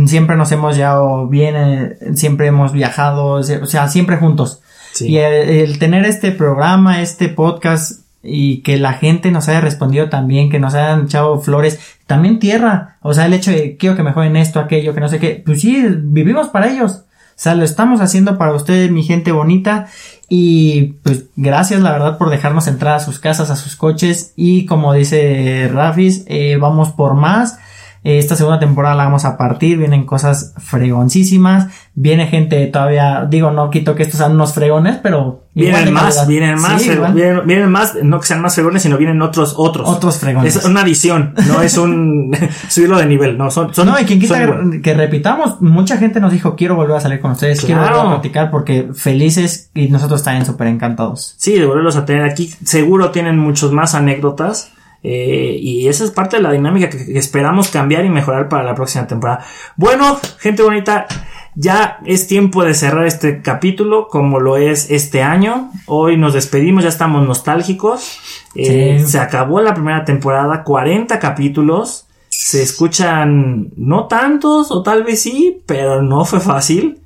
[0.06, 4.62] siempre nos hemos llevado bien, eh, siempre hemos viajado, o sea, siempre juntos.
[5.00, 10.50] Y el, tener este programa, este podcast y que la gente nos haya respondido también,
[10.50, 14.36] que nos hayan echado flores, también tierra, o sea, el hecho de quiero que mejoren
[14.36, 17.04] esto, aquello, que no sé qué, pues sí, vivimos para ellos.
[17.38, 19.86] O sea, lo estamos haciendo para ustedes, mi gente bonita.
[20.28, 24.34] Y pues gracias, la verdad, por dejarnos entrar a sus casas, a sus coches.
[24.36, 27.60] Y como dice Rafis, eh, vamos por más.
[28.08, 33.70] Esta segunda temporada la vamos a partir, vienen cosas fregoncísimas, viene gente todavía, digo, no
[33.70, 35.44] quito que estos sean unos fregones, pero...
[35.54, 39.90] Vienen más, vienen más, vienen, más, no que sean más fregones, sino vienen otros, otros.
[39.90, 40.56] Otros fregones.
[40.56, 42.32] Es una adición, no es un
[42.70, 46.32] subirlo de nivel, no, son, son No, y quien quita que, repitamos, mucha gente nos
[46.32, 50.24] dijo, quiero volver a salir con ustedes, quiero volver a platicar porque felices y nosotros
[50.24, 51.36] también súper encantados.
[51.36, 54.72] Sí, de volverlos a tener aquí, seguro tienen muchos más anécdotas
[55.10, 58.76] eh, y esa es parte de la dinámica que, esperamos cambiar y mejorar para la
[58.76, 59.46] próxima temporada.
[59.78, 61.08] Bueno, gente bonita,
[61.56, 65.72] ya es tiempo de cerrar este capítulo como lo es este año.
[65.86, 68.20] Hoy nos despedimos, ya estamos nostálgicos.
[68.54, 72.08] Eh, se acabó la primera temporada, 40 capítulos.
[72.28, 77.00] Se escuchan no tantos o tal vez sí, pero no fue fácil.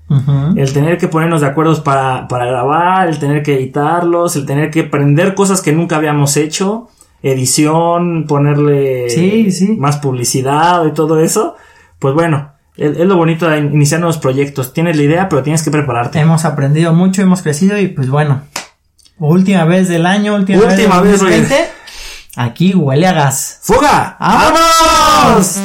[0.57, 4.71] El tener que ponernos de acuerdo para, para grabar, el tener que editarlos, el tener
[4.71, 6.89] que aprender cosas que nunca habíamos hecho
[7.23, 9.07] edición, ponerle
[9.77, 11.55] más publicidad y todo eso,
[11.99, 14.73] pues bueno, es, lo bonito de iniciar nuevos proyectos.
[14.73, 16.19] Tienes la idea, pero tienes que prepararte.
[16.19, 18.43] Hemos aprendido mucho, hemos crecido y pues bueno,
[19.19, 21.21] última vez del año, última, última vez,
[22.37, 23.59] Aquí huele a gas.
[23.61, 24.15] ¡Fuga!
[24.19, 25.59] ¡Vámonos!